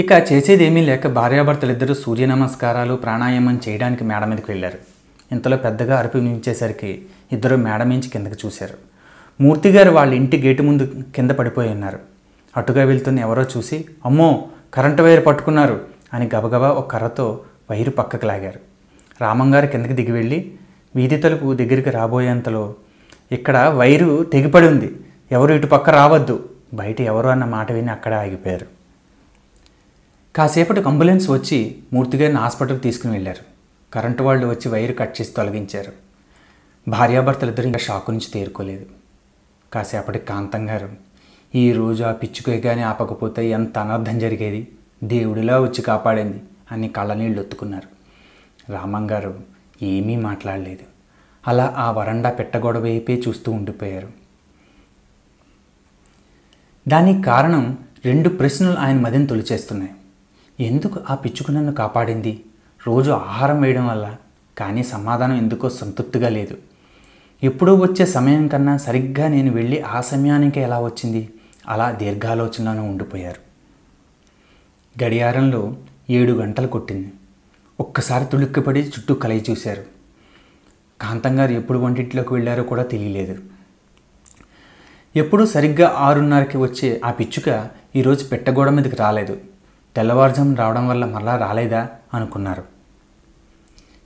ఇక 0.01 0.11
చేసేదేమీ 0.31 0.81
లేక 0.81 1.07
భార్యాభర్తలిద్దరూ 1.07 1.93
సూర్య 1.93 2.25
నమస్కారాలు 2.25 2.93
ప్రాణాయామం 2.93 3.59
చేయడానికి 3.69 4.03
మేడ 4.03 4.25
మీదకి 4.25 4.45
వెళ్ళారు. 4.49 4.77
ఇంతలో 5.31 5.57
పెద్దగా 5.57 5.99
అరుపు 5.99 6.17
వినిపించేసరికి 6.17 7.05
ఇద్దరు 7.31 7.55
మేడ 7.55 7.83
మించి 7.83 8.09
కిందకి 8.09 8.47
చూశారు. 8.47 8.77
మూర్తి 9.41 9.69
గారు 9.69 9.91
వాళ్ళ 9.91 10.13
ఇంటి 10.13 10.37
గేటు 10.41 10.63
ముందు 10.63 11.03
కింద 11.15 11.31
పడిపోయి 11.31 11.69
ఉన్నారు. 11.69 11.99
అటుగా 12.57 12.83
వెళ్తున్న 12.83 13.19
ఎవరో 13.19 13.45
చూసి 13.57 13.85
అమ్మో 14.05 14.47
కరెంటు 14.73 15.01
వైర్ 15.01 15.25
పట్టుకున్నారు 15.25 15.81
అని 16.13 16.29
గబగబా 16.35 16.69
ఒక 16.69 16.91
కర్రతో 16.91 17.39
వైరు 17.71 17.91
పక్కకు 17.91 18.25
లాగారు. 18.25 18.59
రామంగారు 19.21 19.67
కిందకి 19.67 19.93
దిగి 19.93 20.11
వెళ్ళి 20.11 20.51
వీధి 20.95 21.17
తలుపు 21.17 21.53
దగ్గరికి 21.53 21.89
రాబోయేంతలో 21.89 22.75
ఇక్కడ 23.31 23.57
వైరు 23.67 24.23
తెగిపడి 24.23 24.67
ఉంది. 24.67 24.95
ఎవరు 25.31 25.53
ఇటు 25.53 25.67
పక్క 25.67 25.89
రావద్దు. 25.89 26.49
బయట 26.73 27.01
ఎవరు 27.01 27.27
అన్న 27.27 27.45
మాట 27.45 27.71
విని 27.71 27.91
అక్కడే 27.91 28.15
ఆగిపోయారు. 28.15 28.65
కాసేపటికి 30.35 30.87
అంబులెన్స్ 30.87 31.29
వచ్చి 31.29 31.75
మూర్తిగారిని 31.93 32.39
హాస్పిటల్కి 32.39 32.83
తీసుకుని 32.83 33.13
వెళ్ళారు. 33.13 33.43
కరెంటు 33.93 34.23
వాళ్ళు 34.23 34.47
వచ్చి 34.47 34.69
వైరు 34.69 34.93
కట్ 34.93 35.21
చేసి 35.21 35.33
తొలగించారు. 35.33 35.91
భార్యాభర్తలు 36.87 37.49
ఇద్దరు 37.49 37.65
ఇంకా 37.65 37.79
షాకు 37.79 38.11
నుంచి 38.11 38.31
తేరుకోలేదు. 38.33 38.85
కాసేపటికి 39.73 40.25
కాంతం 40.25 40.69
గారు 40.69 40.89
ఈ 41.55 41.71
రోజు 41.71 42.03
ఆ 42.03 42.11
పిచ్చుకే 42.11 42.61
కానీ 42.61 42.81
ఆపకపోతే 42.81 43.49
ఎంత 43.49 43.77
అనర్థం 43.77 44.19
జరిగేది? 44.19 44.67
దేవుడిలా 45.03 45.59
వచ్చి 45.59 45.81
కాపాడింది. 45.81 46.41
అని 46.71 46.89
కళ్ళనీళ్ళు 46.89 47.41
ఒత్తుకున్నారు 47.41 47.99
రామంగారు 48.71 49.39
ఏమీ 49.81 50.15
మాట్లాడలేదు. 50.15 50.83
అలా 51.47 51.73
ఆ 51.77 51.91
వరండా 51.91 52.31
పెట్టగొడ 52.31 52.77
వైపే 52.77 53.23
చూస్తూ 53.27 53.51
ఉండిపోయారు. 53.51 54.07
దానికి 56.87 57.21
కారణం 57.21 57.77
రెండు 58.05 58.29
ప్రశ్నలు 58.29 58.77
ఆయన 58.77 58.99
మదిని 58.99 59.27
తొలిచేస్తున్నాయి. 59.27 59.91
ఎందుకు 60.67 60.99
ఆ 61.09 61.15
పిచ్చుకు 61.15 61.51
నన్ను 61.51 61.73
కాపాడింది? 61.73 62.45
రోజు 62.87 63.11
ఆహారం 63.11 63.61
వేయడం 63.61 63.87
వల్ల. 63.87 64.15
కానీ 64.57 64.83
సమాధానం 64.83 65.37
ఎందుకో 65.37 65.69
సంతృప్తిగా 65.69 66.29
లేదు. 66.29 66.57
ఎప్పుడూ 67.43 67.75
వచ్చే 67.75 68.05
సమయం 68.05 68.47
కన్నా 68.47 68.77
సరిగ్గా 68.77 69.27
నేను 69.27 69.51
వెళ్ళి 69.51 69.81
ఆ 69.81 70.01
సమయానికి 70.01 70.59
ఎలా 70.59 70.79
వచ్చింది? 70.79 71.33
అలా 71.67 71.91
దీర్ఘాలోచనలోనే 71.91 72.79
ఉండిపోయారు. 72.79 73.49
గడియారంలో 75.03 75.77
ఏడు 76.09 76.33
గంటలు 76.33 76.67
కొట్టింది. 76.67 77.11
ఒక్కసారి 77.79 78.25
తుళుక్కుపడి 78.25 78.79
చుట్టూ 78.79 79.13
కలయి 79.13 79.45
చూశారు. 79.49 79.83
కాంతం 81.01 81.39
గారు 81.39 81.51
ఎప్పుడు 81.51 81.79
వంటింట్లోకి 81.79 82.33
వెళ్ళారో 82.33 82.63
కూడా 82.63 82.83
తెలియలేదు. 82.83 83.41
ఎప్పుడు 85.15 85.45
సరిగ్గా 85.45 85.93
ఆరున్నరకి 85.97 86.57
వచ్చే 86.57 87.01
ఆ 87.05 87.11
పిచ్చుక 87.11 87.67
ఈరోజు 87.95 88.25
పెట్టగోడ 88.25 88.69
మీదకి 88.69 88.95
రాలేదు. 88.95 89.41
తెల్లవారుజాము 89.95 90.55
రావడం 90.55 90.87
వల్ల 90.87 91.05
మరలా 91.05 91.37
రాలేదా 91.37 91.87
అనుకున్నారు. 92.13 92.63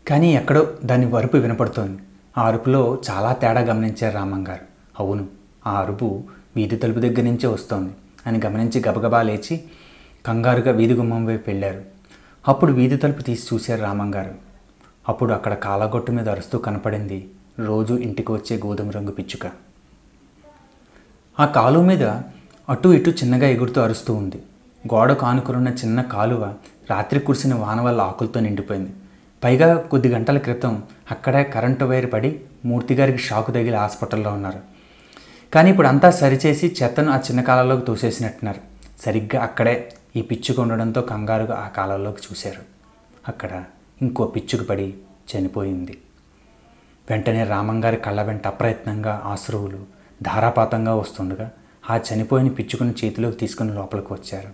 కానీ 0.08 0.34
ఎక్కడో 0.36 0.74
దాని 0.86 1.06
వరుపు 1.06 1.38
వినపడుతోంది. 1.38 2.02
ఆ 2.38 2.48
అరుపులో 2.48 3.02
చాలా 3.10 3.34
తేడా 3.34 3.62
గమనించారు 3.62 4.16
రామంగారు 4.16 4.66
అవును 5.00 5.28
ఆ 5.68 5.80
అరుపు 5.82 6.24
వీధి 6.56 6.76
తలుపు 6.76 7.00
దగ్గర 7.00 7.22
నుంచే 7.22 7.48
వస్తోంది 7.48 7.94
అని 8.28 8.42
గమనించి 8.46 8.84
గబగబా 8.90 9.22
లేచి 9.22 9.62
కంగారుగా 10.26 10.72
వీధి 10.72 10.94
గుమ్మం 10.94 11.26
వైపు 11.26 11.50
వెళ్ళారు. 11.50 11.93
అప్పుడు 12.48 12.72
వీధి 12.72 12.98
తలుపు 12.98 13.22
తీసి 13.22 13.56
చూశారు 13.56 13.82
రామంగారు 13.82 14.36
అప్పుడు 15.10 15.34
అక్కడ 15.34 15.54
కాలగొట్టు 15.54 16.12
మీద 16.12 16.30
అరుస్తూ 16.30 16.58
కనపడింది 16.58 17.30
రోజు 17.60 17.94
ఇంటికి 17.94 18.32
వచ్చే 18.32 18.58
గోధుమ 18.58 18.90
రంగు 18.90 19.12
పిచ్చుక. 19.12 19.52
ఆ 21.40 21.46
కాలువ 21.46 21.84
మీద 21.84 22.04
అటు 22.70 22.90
ఇటు 22.90 23.10
చిన్నగా 23.10 23.48
ఎగురుతూ 23.48 23.82
అరుస్తూ 23.82 24.14
ఉంది. 24.14 24.44
గోడ 24.94 25.14
కానుకున్న 25.14 25.68
చిన్న 25.68 26.02
కాలువ 26.02 26.54
రాత్రి 26.90 27.20
కురిసిన 27.20 27.56
వాన 27.56 27.82
వల్ల 27.82 28.02
ఆకులతో 28.02 28.40
నిండిపోయింది. 28.40 28.92
పైగా 29.44 29.76
కొద్ది 29.76 30.10
గంటల 30.10 30.38
క్రితం 30.38 30.84
అక్కడే 31.12 31.44
కరెంటు 31.44 31.86
వైర్ 31.86 32.14
పడి 32.14 32.40
మూర్తిగారికి 32.66 33.18
షాకు 33.18 33.52
తగిలి 33.52 33.76
హాస్పిటల్లో 33.76 34.30
ఉన్నారు. 34.30 34.60
కానీ 35.54 35.72
ఇప్పుడు 35.72 35.88
అంతా 35.88 36.12
సరిచేసి 36.12 36.76
చెత్తను 36.84 37.12
ఆ 37.12 37.18
చిన్న 37.18 37.42
కాలంలోకి 37.42 37.86
తోసేసినట్టున్నారు. 37.86 38.62
సరిగ్గా 39.02 39.44
అక్కడే 39.44 39.94
ఈ 40.16 40.22
పిచ్చుక 40.22 40.60
ఉండడంతో 40.60 41.02
కంగారుగా 41.02 41.56
ఆ 41.56 41.68
కాలంలోకి 41.68 42.22
చూశారు. 42.22 42.62
అక్కడ 43.28 43.64
ఇంకో 44.02 44.28
పిచ్చుకు 44.28 44.64
పడి 44.64 44.94
చనిపోయింది. 45.36 46.02
వెంటనే 47.10 47.44
రామంగారి 47.44 47.98
కళ్ళ 47.98 48.22
వెంట 48.22 48.48
అప్రయత్నంగా 48.48 49.22
ఆశ్రువులు 49.26 49.86
ధారాపాతంగా 50.22 50.96
వస్తుండగా 50.96 51.52
ఆ 51.90 52.00
చనిపోయిన 52.14 52.48
పిచ్చుకను 52.48 52.94
చేతిలోకి 53.06 53.38
తీసుకుని 53.38 53.74
లోపలికి 53.74 54.14
వచ్చారు. 54.14 54.50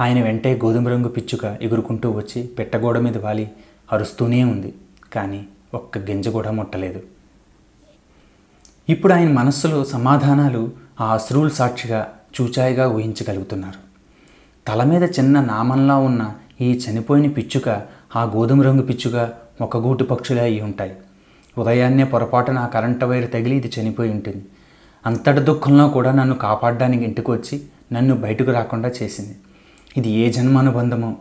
ఆయన 0.00 0.22
వెంటే 0.22 0.60
గోధుమ 0.64 0.88
రంగు 0.88 1.08
పిచ్చుక 1.08 1.44
ఎగురుకుంటూ 1.62 2.10
వచ్చి 2.10 2.46
పెట్టగోడ 2.46 2.98
మీద 2.98 3.18
వాలి 3.18 3.50
అరుస్తూనే 3.92 4.44
ఉంది 4.44 4.74
కానీ 5.12 5.46
ఒక్క 5.74 5.98
గింజ 5.98 6.28
కూడా 6.28 6.50
ముట్టలేదు. 6.50 7.02
ఇప్పుడు 8.88 9.12
ఆయన 9.12 9.32
మనస్సులో 9.32 9.84
సమాధానాలు 9.84 10.72
ఆ 11.00 11.14
అశ్రువుల 11.14 11.48
సాక్షిగా 11.48 12.12
చూచాయిగా 12.40 12.88
ఊహించగలుగుతున్నారు. 12.88 13.85
తల 14.68 14.82
మీద 14.82 15.04
చిన్న 15.16 15.40
నామంలా 15.40 15.96
ఉన్న 15.96 16.22
ఈ 16.60 16.68
చనిపోయిన 16.84 17.26
పిచ్చుక 17.30 17.68
ఆ 18.16 18.22
గోధుమ 18.22 18.62
రంగు 18.62 18.82
పిచ్చుక 18.82 19.16
గూటి 19.76 20.04
పక్షులే 20.04 20.42
అయి 20.42 20.60
ఉంటాయి. 20.60 20.94
ఉదయాన్నే 21.58 22.04
పొరపాటున 22.04 22.58
ఆ 22.58 22.66
కరెంటు 22.66 23.04
వైర్ 23.06 23.32
తగిలి 23.32 23.56
ఇది 23.56 23.72
చనిపోయి 23.76 24.10
ఉంటుంది. 24.10 24.42
అంతటి 25.06 25.40
దుఃఖంలో 25.40 25.88
కూడా 25.88 26.12
నన్ను 26.12 26.34
కాపాడడానికి 26.34 27.04
ఇంటికి 27.04 27.30
వచ్చి 27.30 27.56
నన్ను 27.92 28.14
బయటకు 28.14 28.50
రాకుండా 28.50 28.88
చేసింది. 29.02 29.34
ఇది 29.96 30.10
ఏ 30.10 30.32
జన్మ 30.32 30.58
అనుబంధమో 30.58 31.16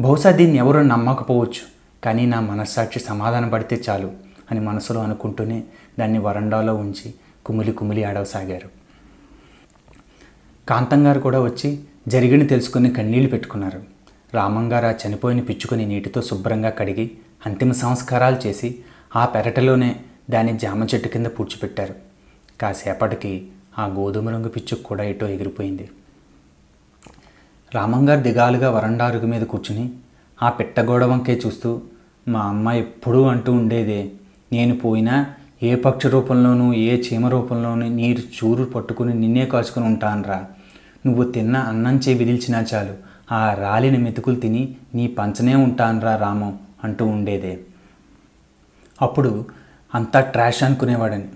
బహుశా 0.00 0.30
దీన్ని 0.30 0.58
ఎవరూ 0.58 0.82
నమ్మకపోవచ్చు 0.82 1.64
కానీ 2.04 2.26
నా 2.26 2.40
మనస్సాక్షి 2.40 3.00
సమాధాన 3.00 3.48
పడితే 3.48 3.82
చాలు 3.88 4.10
అని 4.50 4.60
మనసులో 4.60 5.00
అనుకుంటూనే 5.00 5.62
దాన్ని 5.98 6.18
వరండాలో 6.18 6.74
ఉంచి 6.74 7.14
కుమిలి 7.46 7.72
కుమిలి 7.72 8.04
ఆడవసాగారు. 8.04 8.68
కాంతం 10.68 11.06
గారు 11.06 11.20
కూడా 11.20 11.40
వచ్చి 11.40 11.70
జరిగిన 12.08 12.46
తెలుసుకుని 12.46 12.90
కన్నీళ్ళు 12.90 13.30
పెట్టుకున్నారు. 13.30 13.82
రామంగారు 14.34 14.86
ఆ 14.86 14.94
చనిపోయిన 15.02 15.40
పిచ్చుకొని 15.40 15.86
నీటితో 15.86 16.22
శుభ్రంగా 16.22 16.70
కడిగి 16.70 17.10
అంతిమ 17.46 17.72
సంస్కారాలు 17.72 18.46
చేసి 18.46 18.78
ఆ 19.16 19.24
పెరటలోనే 19.24 19.96
దాన్ని 20.30 20.58
జామ 20.58 20.84
చెట్టు 20.84 21.08
కింద 21.08 21.26
పూడ్చిపెట్టారు. 21.26 21.94
కాసేపటికి 22.60 23.46
ఆ 23.78 23.86
గోధుమ 23.86 24.28
రంగు 24.28 24.48
పిచ్చుకు 24.48 24.82
కూడా 24.82 25.04
ఎటో 25.04 25.28
ఎగిరిపోయింది. 25.28 25.88
రామంగారు 27.74 28.20
దిగాలుగా 28.20 28.70
వరండా 28.70 29.06
అరుగు 29.06 29.26
మీద 29.26 29.42
కూర్చుని 29.42 29.90
ఆ 30.42 30.50
పిట్టగోడ 30.50 31.04
వంకే 31.04 31.40
చూస్తూ 31.46 31.82
మా 32.28 32.40
అమ్మ 32.40 32.72
ఎప్పుడూ 32.72 33.22
అంటూ 33.22 33.52
ఉండేదే 33.52 34.10
నేను 34.52 34.78
పోయినా 34.78 35.26
ఏ 35.62 35.74
పక్షి 35.74 36.08
రూపంలోనూ 36.08 36.72
ఏ 36.72 37.00
చీమ 37.00 37.28
రూపంలోనూ 37.28 37.88
నీరు 37.88 38.22
చూరు 38.36 38.64
పట్టుకుని 38.64 39.14
నిన్నే 39.14 39.46
కాచుకుని 39.46 39.86
ఉంటానురా. 39.86 40.44
నువ్వు 41.06 41.24
తిన్న 41.24 41.56
అన్నం 41.56 41.96
చే 41.96 42.14
విదిల్చినా 42.14 42.64
చాలు. 42.74 42.94
ఆ 43.32 43.54
రాలిన 43.54 43.98
మెతుకులు 43.98 44.36
తిని 44.36 44.76
నీ 44.94 45.06
పంచనే 45.06 45.54
ఉంటానురా 45.54 46.16
రామం 46.16 46.58
అంటూ 46.84 47.06
ఉండేదే. 47.06 47.60
అప్పుడు 49.02 49.46
అంతా 49.94 50.20
ట్రాష్ 50.20 50.62
అనుకునేవాడని. 50.62 51.28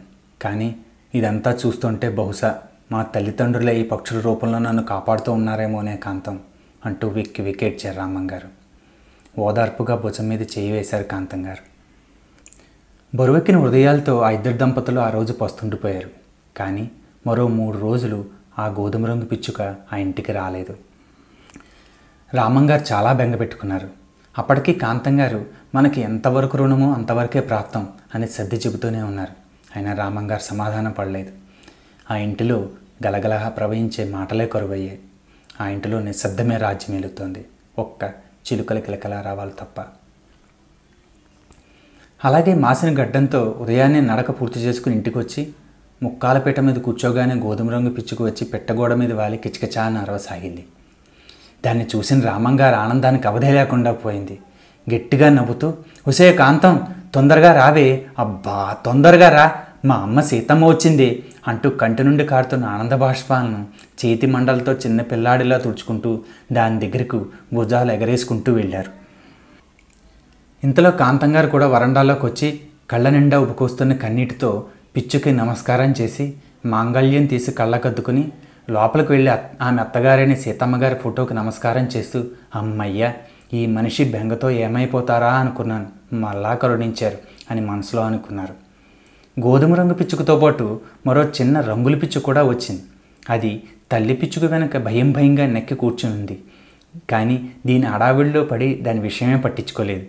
కానీ 0.43 0.77
ఇదంతా 1.15 1.59
చూస్తుంటే 1.67 2.09
బహుశా 2.09 2.59
మా 2.93 3.03
తల్లిదండ్రులే 3.03 3.81
ఈ 3.81 3.85
పక్షుల 3.85 4.21
రూపంలో 4.21 4.59
నన్ను 4.59 4.83
కాపాడుతూ 4.83 5.33
ఉన్నారేమో 5.33 5.79
అనే 5.79 5.97
కాంతం 5.97 6.41
అంటూ 6.87 7.09
విక్కి 7.09 7.43
వెక్కేడ్చారు 7.43 7.97
రామం 7.97 8.31
గారు. 8.31 8.49
ఓదార్పుగా 9.41 9.97
భుజం 9.97 10.29
మీద 10.29 10.43
చేయి 10.43 10.73
వేశారు 10.73 11.03
కాంతం 11.03 11.47
గారు. 11.47 11.77
బరువెక్కిన 13.17 13.59
హృదయాలతో 13.59 14.21
ఆ 14.21 14.31
ఇద్దరు 14.31 14.57
దంపతులు 14.57 15.01
ఆ 15.01 15.11
రోజు 15.11 15.33
పస్తుండిపోయారు. 15.33 16.11
కానీ 16.57 16.91
మరో 17.27 17.49
మూడు 17.49 17.79
రోజులు 17.79 18.36
ఆ 18.59 18.67
గోధుమ 18.67 19.07
రంగు 19.07 19.25
పిచ్చుక 19.25 19.63
ఆ 19.93 19.97
ఇంటికి 19.97 20.33
రాలేదు. 20.33 20.77
రామంగారు 22.35 22.85
చాలా 22.93 23.13
బెంగ 23.13 23.37
పెట్టుకున్నారు. 23.37 23.91
అప్పటికీ 24.39 24.75
కాంతం 24.75 25.21
గారు 25.21 25.47
మనకి 25.75 26.01
ఎంతవరకు 26.01 26.57
రుణమో 26.57 26.93
అంతవరకే 26.93 27.41
ప్రాప్తం 27.41 27.89
అని 28.15 28.29
సర్ది 28.29 28.57
చెబుతూనే 28.57 29.03
ఉన్నారు. 29.03 29.33
అయినా 29.77 29.93
రామంగారు 29.93 30.41
సమాధానం 30.41 30.91
పడలేదు. 30.91 31.33
ఆ 32.11 32.17
ఇంటిలో 32.17 32.69
గలగల 33.07 33.49
ప్రవహించే 33.49 34.11
మాటలే 34.11 34.47
కరువయ్యాయి 34.47 35.01
ఆ 35.61 35.69
ఇంటిలో 35.69 36.01
నిశ్శబ్దమే 36.01 36.57
రాజ్యం 36.57 36.97
ఏలుతోంది. 36.97 37.45
ఒక్క 37.79 38.05
చిలుకల 38.53 38.79
కిలకల 38.79 39.23
రావాలి 39.27 39.53
తప్ప. 39.61 39.85
అలాగే 42.25 42.55
మాసిన 42.55 43.03
గడ్డంతో 43.03 43.57
ఉదయాన్నే 43.61 44.01
నడక 44.01 44.31
పూర్తి 44.31 44.61
చేసుకుని 44.61 44.95
ఇంటికి 44.95 45.19
వచ్చి 45.19 45.55
ముక్కాల 46.03 46.39
పీట 46.39 46.61
మీద 46.61 46.75
కూర్చోగానే 46.75 47.35
గోధుమ 47.35 47.71
రంగు 47.71 47.91
పిచ్చుకు 47.91 48.25
వచ్చి 48.25 48.45
పెట్టగోడ 48.45 48.95
మీద 48.95 49.13
వాలి 49.13 49.37
కిచకిచా 49.37 49.83
అని 49.83 49.99
అరవసాగింది. 49.99 50.65
దాన్ని 51.67 51.87
చూసిన 51.97 52.21
రామంగారు 52.21 52.75
ఆనందానికి 52.75 53.29
అవధి 53.29 53.53
లేకుండా 53.53 53.93
పోయింది. 53.93 54.39
గట్టిగా 54.95 55.29
నవ్వుతూ 55.29 55.75
హుసే 56.07 56.33
కాంతం 56.33 56.83
తొందరగా 57.15 57.53
రావే. 57.53 58.07
అబ్బా 58.19 58.77
తొందరగా 58.85 59.29
రా. 59.29 59.53
మా 59.85 59.95
అమ్మ 59.95 60.21
సీతమ్మ 60.21 60.67
వచ్చింది. 60.67 61.25
అంటూ 61.49 61.71
కంటి 61.71 62.05
నుండి 62.05 62.25
కారుతున్న 62.25 62.65
ఆనంద 62.65 62.93
బాష్పాలను 62.93 63.67
చేతి 64.05 64.27
మండలతో 64.27 64.73
చిన్న 64.73 65.03
పిల్లాడిలా 65.03 65.59
తుడుచుకుంటూ 65.59 66.21
దాని 66.53 66.81
దగ్గరకు 66.81 67.27
భుజాలు 67.55 67.93
ఎగరేసుకుంటూ 67.93 68.53
వెళ్ళారు. 68.53 68.91
ఇంతలో 70.65 70.91
కాంతం 70.91 71.37
గారు 71.37 71.47
కూడా 71.47 71.67
వరండాలోకి 71.67 72.27
వచ్చి 72.27 72.61
కళ్ళ 72.91 73.09
నిండా 73.09 73.41
ఉబ్బుకొస్తున్న 73.41 73.93
కన్నీటితో 73.93 74.65
పిచ్చుకి 74.97 75.33
నమస్కారం 75.33 75.95
చేసి 76.01 76.35
మాంగళ్యం 76.67 77.27
తీసి 77.27 77.51
కళ్ళకద్దుకుని 77.51 78.33
లోపలికి 78.71 79.13
వెళ్ళి 79.13 79.31
ఆమె 79.63 79.83
అత్తగారైన 79.83 80.35
సీతమ్మ 80.35 80.83
గారి 80.83 80.95
ఫోటోకి 80.95 81.35
నమస్కారం 81.35 81.89
చేస్తూ 81.97 82.25
అమ్మయ్య 82.55 83.13
ఈ 83.55 83.67
మనిషి 83.67 84.05
బెంగతో 84.05 84.51
ఏమైపోతారా 84.51 85.33
అనుకున్నాను. 85.33 85.87
మళ్ళా 86.15 86.55
కరుణించారు 86.55 87.19
అని 87.51 87.61
మనసులో 87.61 88.03
అనుకున్నారు. 88.03 88.55
గోధుమ 89.41 89.75
రంగు 89.75 89.95
పిచ్చుకతో 89.95 90.39
పాటు 90.39 90.81
మరో 91.07 91.23
చిన్న 91.25 91.61
రంగుల 91.61 91.99
పిచ్చు 91.99 92.21
కూడా 92.21 92.43
వచ్చింది. 92.43 92.83
అది 93.31 93.63
తల్లి 93.93 94.15
పిచ్చుకు 94.15 94.47
వెనక 94.47 94.77
భయం 94.77 95.13
భయంగా 95.13 95.47
నెక్కి 95.47 95.75
కూర్చుని 95.75 96.15
ఉంది 96.15 96.43
కానీ 97.11 97.51
దీని 97.67 97.87
అడావిడిలో 97.87 98.45
పడి 98.45 98.75
దాని 98.75 99.01
విషయమే 99.01 99.37
పట్టించుకోలేదు. 99.37 100.07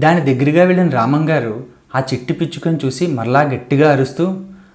దాని 0.00 0.20
దగ్గరగా 0.20 0.64
వెళ్ళిన 0.64 0.88
రామంగారు 0.88 1.75
ఆ 1.96 2.00
చిట్టి 2.00 2.34
పిచ్చుకని 2.34 2.78
చూసి 2.84 3.06
మరలా 3.16 3.42
గట్టిగా 3.52 3.88
అరుస్తూ 3.92 4.24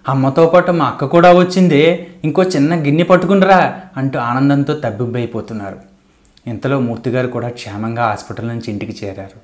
అమ్మతో 0.07 0.45
పాటు 0.45 0.71
మా 0.71 0.85
అక్క 0.85 1.05
కూడా 1.05 1.29
వచ్చిందే 1.33 1.81
ఇంకో 2.23 2.43
చిన్న 2.43 2.75
గిన్నె 2.85 3.03
పట్టుకునిరా 3.03 3.59
అంటూ 3.97 4.19
ఆనందంతో 4.19 4.73
తబ్బిబ్బైపోతున్నారు 4.85 5.79
ఇంతలో 6.47 6.79
మూర్తిగారు 6.79 7.27
కూడా 7.27 7.49
క్షేమంగా 7.49 8.03
హాస్పిటల్ 8.03 8.47
నుంచి 8.47 8.67
ఇంటికి 8.71 8.93
చేరారు. 9.01 9.39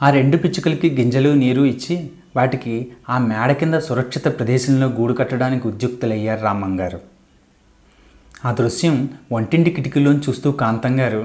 ఆ 0.00 0.10
రెండు 0.10 0.36
పిచ్చుకలకి 0.36 0.88
గింజలు 0.90 1.30
నీరు 1.34 1.62
ఇచ్చి 1.64 1.94
వాటికి 2.36 2.74
ఆ 3.08 3.18
మేడ 3.28 3.52
కింద 3.52 3.76
సురక్షిత 3.78 4.26
ప్రదేశంలో 4.38 4.86
గూడు 4.88 5.12
కట్టడానికి 5.12 5.64
ఉద్యుక్తులయ్యారు 5.68 6.42
రామంగారు 6.42 7.00
ఆ 8.44 8.52
దృశ్యం 8.52 8.96
వంటింటి 9.32 9.70
కిటికీలోని 9.70 10.18
చూస్తూ 10.18 10.52
కాంతం 10.52 11.00
గారు 11.00 11.22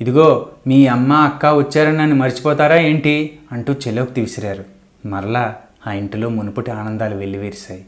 ఇదిగో 0.00 0.48
మీ 0.66 0.86
అమ్మ 0.86 1.12
అక్క 1.12 1.46
వచ్చారని 1.46 1.96
నన్ను 1.96 2.16
మర్చిపోతారా 2.16 2.76
ఏంటి? 2.76 3.38
అంటూ 3.52 3.72
చెలోకి 3.72 4.20
విసిరారు 4.20 4.64
మరలా 5.06 5.56
ఆ 5.86 5.92
ఇంటిలో 5.92 6.28
మునుపటి 6.28 6.70
ఆనందాలు 6.70 7.14
వెల్లివేరిశాయి. 7.14 7.84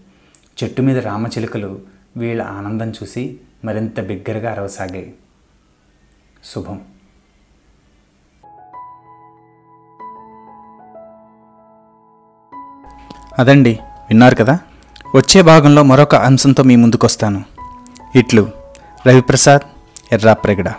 చెట్టు 0.62 0.82
మీద 0.82 0.98
రామచిలుకలు 0.98 1.80
వీళ్ళ 2.16 2.42
ఆనందం 2.42 2.90
చూసి 2.90 3.40
మరింత 3.64 4.00
బిగ్గరగా 4.00 4.52
అరవసాగాయి. 4.52 5.14
శుభం. 6.44 6.80
అదండి 13.38 13.78
విన్నారు 13.82 14.34
కదా? 14.34 14.58
వచ్చే 15.16 15.42
భాగంలో 15.42 15.82
మరొక 15.82 16.14
అంశంతో 16.14 16.62
మీ 16.62 16.76
ముందుకు 16.76 17.06
వస్తాను 17.06 17.44
ఇట్లు 18.16 18.50
రవిప్రసాద్ 19.06 19.62
ఎర్రాప్రగడ. 20.12 20.72